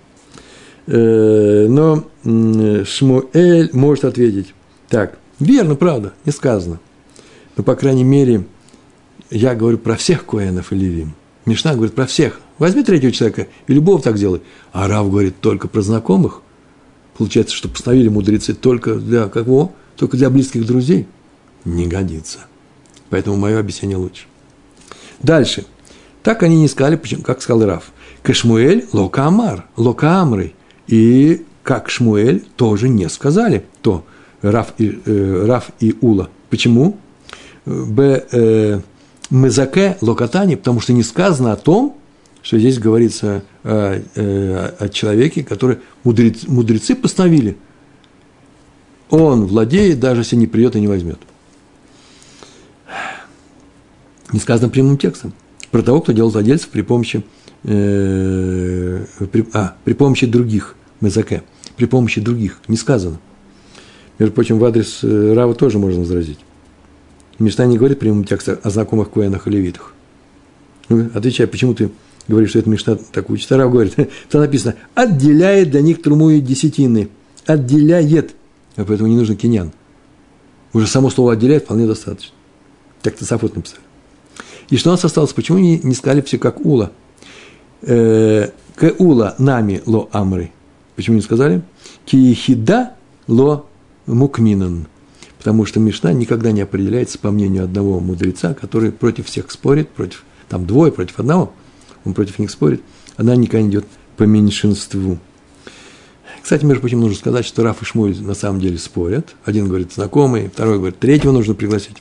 [0.92, 4.56] Э, но Шмуэль может ответить,
[4.88, 6.80] так, верно, правда, не сказано.
[7.56, 8.46] Но, по крайней мере,
[9.30, 11.14] я говорю про всех коэнов и левим.
[11.46, 12.42] Мишна говорит про всех.
[12.58, 14.42] Возьми третьего человека и любого так делай.
[14.72, 16.42] А Рав говорит только про знакомых.
[17.18, 19.74] Получается, что постановили мудрецы только для кого?
[19.96, 21.08] Только для близких друзей?
[21.66, 22.40] Не годится.
[23.12, 24.26] Поэтому мое объяснение лучше.
[25.22, 25.66] Дальше.
[26.24, 27.92] Так они не сказали, почему, как сказал Раф.
[28.24, 30.54] Кашмуэль локамар, локамры.
[30.90, 34.04] И как Шмуэль тоже не сказали, то
[34.42, 36.30] Раф и, э, Раф и Ула.
[36.50, 36.98] Почему?
[37.66, 38.26] Б.
[38.32, 38.82] Э,
[39.30, 41.96] Мезаке локатани, потому что не сказано о том,
[42.42, 47.56] что здесь говорится о, э, о человеке, который мудрец, мудрецы постановили.
[49.12, 51.20] Он владеет, даже если не придет и не возьмет.
[54.34, 55.34] Не сказано прямым текстом.
[55.70, 57.24] Про того, кто делал владельцев при помощи,
[57.64, 61.44] э, при, а, при помощи других, мезаке,
[61.76, 63.20] при помощи других, не сказано.
[64.18, 66.40] Между прочим, в адрес э, Рава тоже можно возразить.
[67.40, 69.94] Мишна не говорит прямым текстом о знакомых коэнах и левитах.
[70.90, 71.90] Ну, отвечай, почему ты
[72.28, 73.52] говорит, что это Мишна так учит.
[73.52, 73.96] Рав говорит,
[74.30, 77.10] там написано, отделяет для них труму и десятины.
[77.46, 78.36] Отделяет.
[78.76, 79.72] А поэтому не нужен киньян.
[80.74, 82.34] Уже само слово отделяет вполне достаточно.
[83.02, 83.82] Так Тософот написали.
[84.70, 85.34] И что у нас осталось?
[85.34, 86.92] Почему не, не сказали все как Ула?
[87.82, 90.52] Э, к Ула нами ло амры.
[90.96, 91.62] Почему не сказали?
[92.06, 92.92] Киехида
[93.28, 93.66] ло
[94.06, 94.88] мукминан.
[95.38, 100.26] Потому что Мишна никогда не определяется по мнению одного мудреца, который против всех спорит, против,
[100.50, 101.54] там двое против одного,
[102.04, 102.82] он против них спорит,
[103.16, 103.86] она никогда не идет
[104.18, 105.18] по меньшинству.
[106.42, 109.36] Кстати, между прочим, нужно сказать, что Раф и Шмуль на самом деле спорят.
[109.46, 111.98] Один говорит знакомый, второй говорит, третьего нужно пригласить.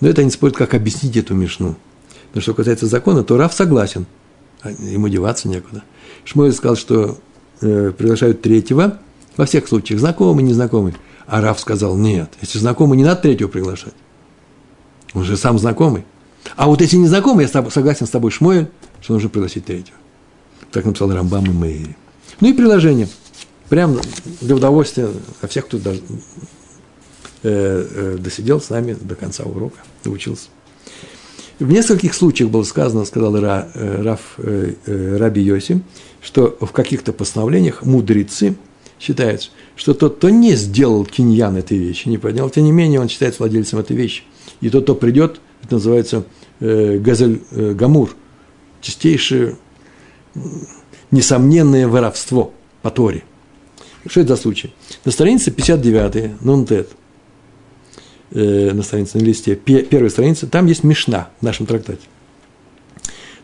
[0.00, 1.76] Но это они спорят, как объяснить эту Мишну.
[2.34, 4.06] Но что касается закона, то Раф согласен.
[4.70, 5.82] Ему деваться некуда.
[6.24, 7.18] Шмуль сказал, что
[7.60, 8.98] э, приглашают третьего,
[9.36, 10.94] во всех случаях, знакомый, незнакомый.
[11.26, 13.94] А Раф сказал, нет, если знакомый, не надо третьего приглашать.
[15.14, 16.04] Он же сам знакомый.
[16.56, 18.68] А вот если незнакомый, я согласен с тобой, Шмуэль,
[19.00, 19.96] что нужно пригласить третьего.
[20.70, 21.96] Так написал Рамбам и Мейри.
[22.40, 23.08] Ну и приложение.
[23.68, 23.98] Прям
[24.40, 25.08] для удовольствия
[25.40, 25.98] а всех, кто э,
[27.42, 30.48] э, досидел с нами до конца урока, научился.
[31.58, 35.80] В нескольких случаях было сказано, сказал Ра, э, Раф э, э, Раби Йоси,
[36.20, 38.56] что в каких-то постановлениях мудрецы
[39.00, 43.08] считают, что тот, кто не сделал киньян этой вещи, не поднял, тем не менее он
[43.08, 44.22] считается владельцем этой вещи.
[44.60, 46.24] И тот, кто придет, это называется
[46.60, 48.14] э, газель э, гамур,
[48.80, 49.56] чистейшее,
[51.10, 52.52] несомненное воровство
[52.82, 53.24] по Торе–
[54.08, 54.72] что это за случай?
[55.04, 56.90] На странице 59, нунтет,
[58.36, 62.02] э, на странице, на листе, первой странице, там есть Мишна в нашем трактате.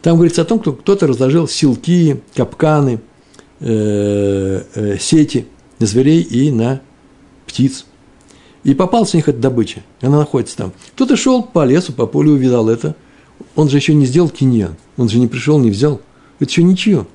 [0.03, 3.01] Там говорится о том, что кто-то разложил силки, капканы,
[3.61, 5.47] э, э, сети
[5.79, 6.83] на зверей и на
[7.47, 7.87] птиц.
[8.65, 10.73] И попался у них эта добыча, она находится там.
[10.95, 12.95] Кто-то шел по лесу, по полю, увидал это.
[13.57, 16.01] Он же еще не сделал киньян, он же не пришел, не взял.
[16.39, 17.07] Это еще ничего.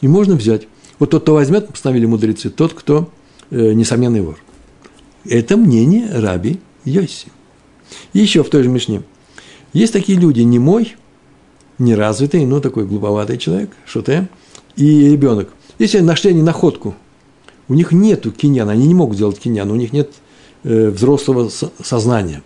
[0.00, 0.68] И можно взять.
[0.98, 3.10] Вот тот, кто возьмет, постановили мудрецы, тот, кто
[3.50, 4.38] э, несомненный вор.
[5.24, 7.28] Это мнение раби Йоси.
[8.12, 9.02] Еще в той же Мишне.
[9.72, 10.96] Есть такие люди, не мой,
[11.78, 14.28] неразвитый, но такой глуповатый человек, шуте,
[14.76, 15.50] и ребенок.
[15.78, 16.94] Если нашли они находку,
[17.68, 20.10] у них нету киньяна, они не могут сделать киньян, у них нет
[20.64, 22.42] э, взрослого со- сознания.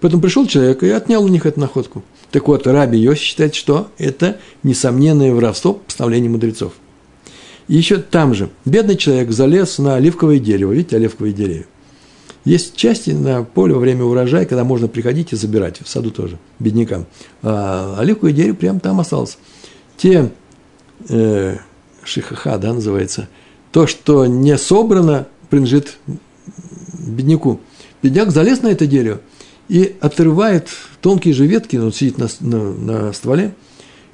[0.00, 2.02] Поэтому пришел человек и отнял у них эту находку.
[2.30, 6.72] Так вот, Раби Йоси считает, что это несомненное воровство по постановлению мудрецов.
[7.68, 10.72] И еще там же бедный человек залез на оливковое дерево.
[10.72, 11.66] Видите, оливковые деревья.
[12.44, 16.38] Есть части на поле во время урожая, когда можно приходить и забирать, в саду тоже,
[16.58, 17.06] беднякам.
[17.42, 19.38] А оливковое дерево прямо там осталось.
[19.96, 20.30] Те
[21.08, 21.56] э,
[22.02, 23.28] шихаха, да, называется,
[23.72, 25.98] то, что не собрано, принадлежит
[26.98, 27.60] бедняку.
[28.02, 29.20] Бедняк залез на это дерево
[29.68, 30.68] и отрывает
[31.02, 33.54] тонкие же ветки, он сидит на, на, на стволе,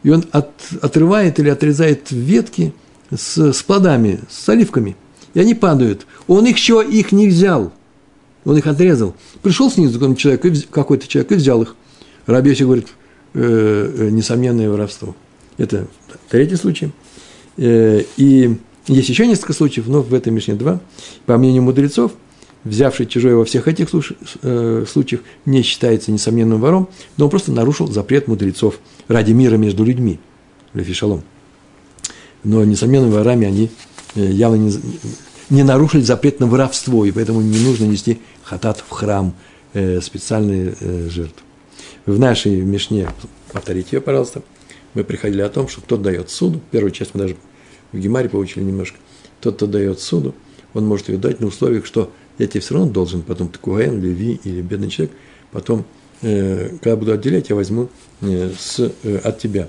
[0.03, 0.51] и он от,
[0.83, 2.73] отрывает или отрезает ветки–
[3.15, 4.97] с, с плодами, с оливками.
[5.35, 6.07] И они падают.
[6.27, 7.73] Он их еще их не взял.
[8.47, 9.15] Он их отрезал.
[9.43, 11.77] Пришел снизу человек, какой-то человек, и взял их.
[12.25, 12.87] Рабеси говорит,
[13.35, 15.15] э, э, несомненное воровство.
[15.59, 15.87] Это
[16.31, 16.93] третий случай.
[17.59, 20.81] Э, и есть еще несколько случаев, но в этом Мишне два.
[21.27, 22.13] По мнению мудрецов,
[22.65, 26.89] взявший чужое во всех этих случаях не считается несомненным вором,
[27.19, 28.79] но он просто нарушил запрет мудрецов
[29.09, 30.21] ради мира между людьми.
[30.73, 31.23] Лефишалом
[32.47, 33.71] но, несомненно, ворами они
[34.15, 34.73] явно не,
[35.51, 39.35] не нарушили запрет на воровство, и поэтому не нужно нести хатат в храм,
[39.73, 41.43] э, специальные э, жертвы.
[42.05, 43.09] В нашей Мишне,
[43.53, 44.43] повторите ее, пожалуйста,
[44.95, 47.37] мы приходили о том, что кто дает суду, первую часть мы даже
[47.93, 48.99] в Гемаре получили немножко,
[49.41, 50.35] тот, кто дает суду,
[50.75, 54.01] он может ее дать на условиях, что я тебе все равно должен, потом ты Куэн,
[54.01, 55.15] Леви или бедный человек,
[55.53, 55.85] потом,
[56.23, 57.89] э, когда буду отделять, я возьму
[58.21, 59.69] э, с, э, от тебя,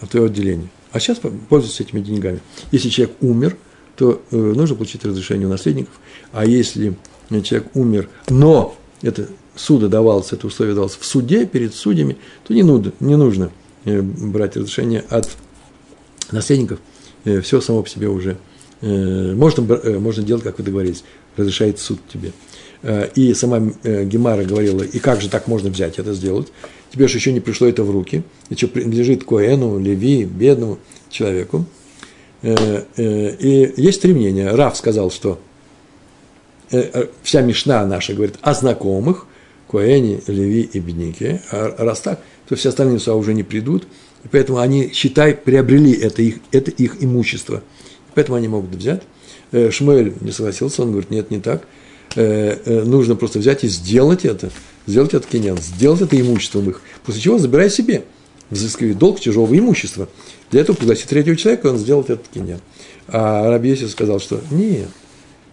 [0.00, 0.68] от твоего отделения.
[0.90, 2.40] А сейчас пользуются этими деньгами.
[2.72, 3.56] Если человек умер,
[3.98, 5.94] то э, нужно получить разрешение у наследников.
[6.32, 6.94] А если
[7.42, 9.26] человек умер, но это
[9.56, 13.50] суда давалось, это условие давалось в суде, перед судьями, то не, нужно, не нужно
[13.84, 15.28] э, брать разрешение от
[16.30, 16.78] наследников.
[17.24, 18.38] Э, все само по себе уже
[18.80, 21.02] можно, можно делать, как вы договорились,
[21.36, 22.30] разрешает суд тебе.
[23.16, 26.46] И сама Гемара говорила, и как же так можно взять это сделать?
[26.92, 30.78] тебе же еще не пришло это в руки, это что принадлежит Коэну, Леви, бедному
[31.10, 31.66] человеку.
[32.42, 34.50] Э, э, и есть три мнения.
[34.50, 35.40] Раф сказал, что
[36.70, 39.26] э, вся Мишна наша говорит о знакомых,
[39.70, 41.42] Коэне, Леви и бедняке.
[41.50, 43.86] А раз так, то все остальные сюда уже не придут.
[44.24, 47.62] И поэтому они, считай, приобрели это их, это их имущество.
[48.14, 49.02] Поэтому они могут взять.
[49.52, 51.66] Шмуэль не согласился, он говорит, нет, не так.
[52.16, 54.50] Нужно просто взять и сделать это–
[54.88, 58.04] сделать это киньян, сделать это имуществом их, после чего забирай себе,
[58.50, 60.08] взыскивай долг чужого имущества.
[60.50, 62.60] Для этого пригласи третьего человека, и он сделает этот киньян.
[63.08, 64.88] А Йосиф сказал, что нет,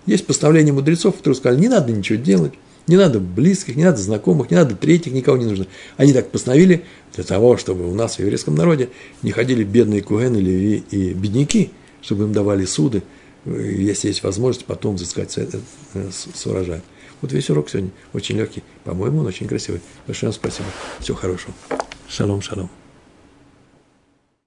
[0.05, 2.53] Есть постановление мудрецов, которые сказали, не надо ничего делать,
[2.87, 5.67] не надо близких, не надо знакомых, не надо третьих, никого не нужно.
[5.97, 8.89] Они так постановили для того, чтобы у нас в еврейском народе
[9.23, 11.71] не ходили бедные куэны или и бедняки,
[12.01, 13.01] чтобы им давали суды,
[13.45, 15.47] если есть возможность потом взыскать э,
[15.93, 16.83] с урожая.
[17.21, 18.63] Вот весь урок сегодня очень легкий.
[18.83, 19.81] По-моему, он очень красивый.
[20.05, 20.67] Большое вам спасибо.
[20.99, 21.53] Всего хорошего.
[22.07, 22.69] Шалом, шалом.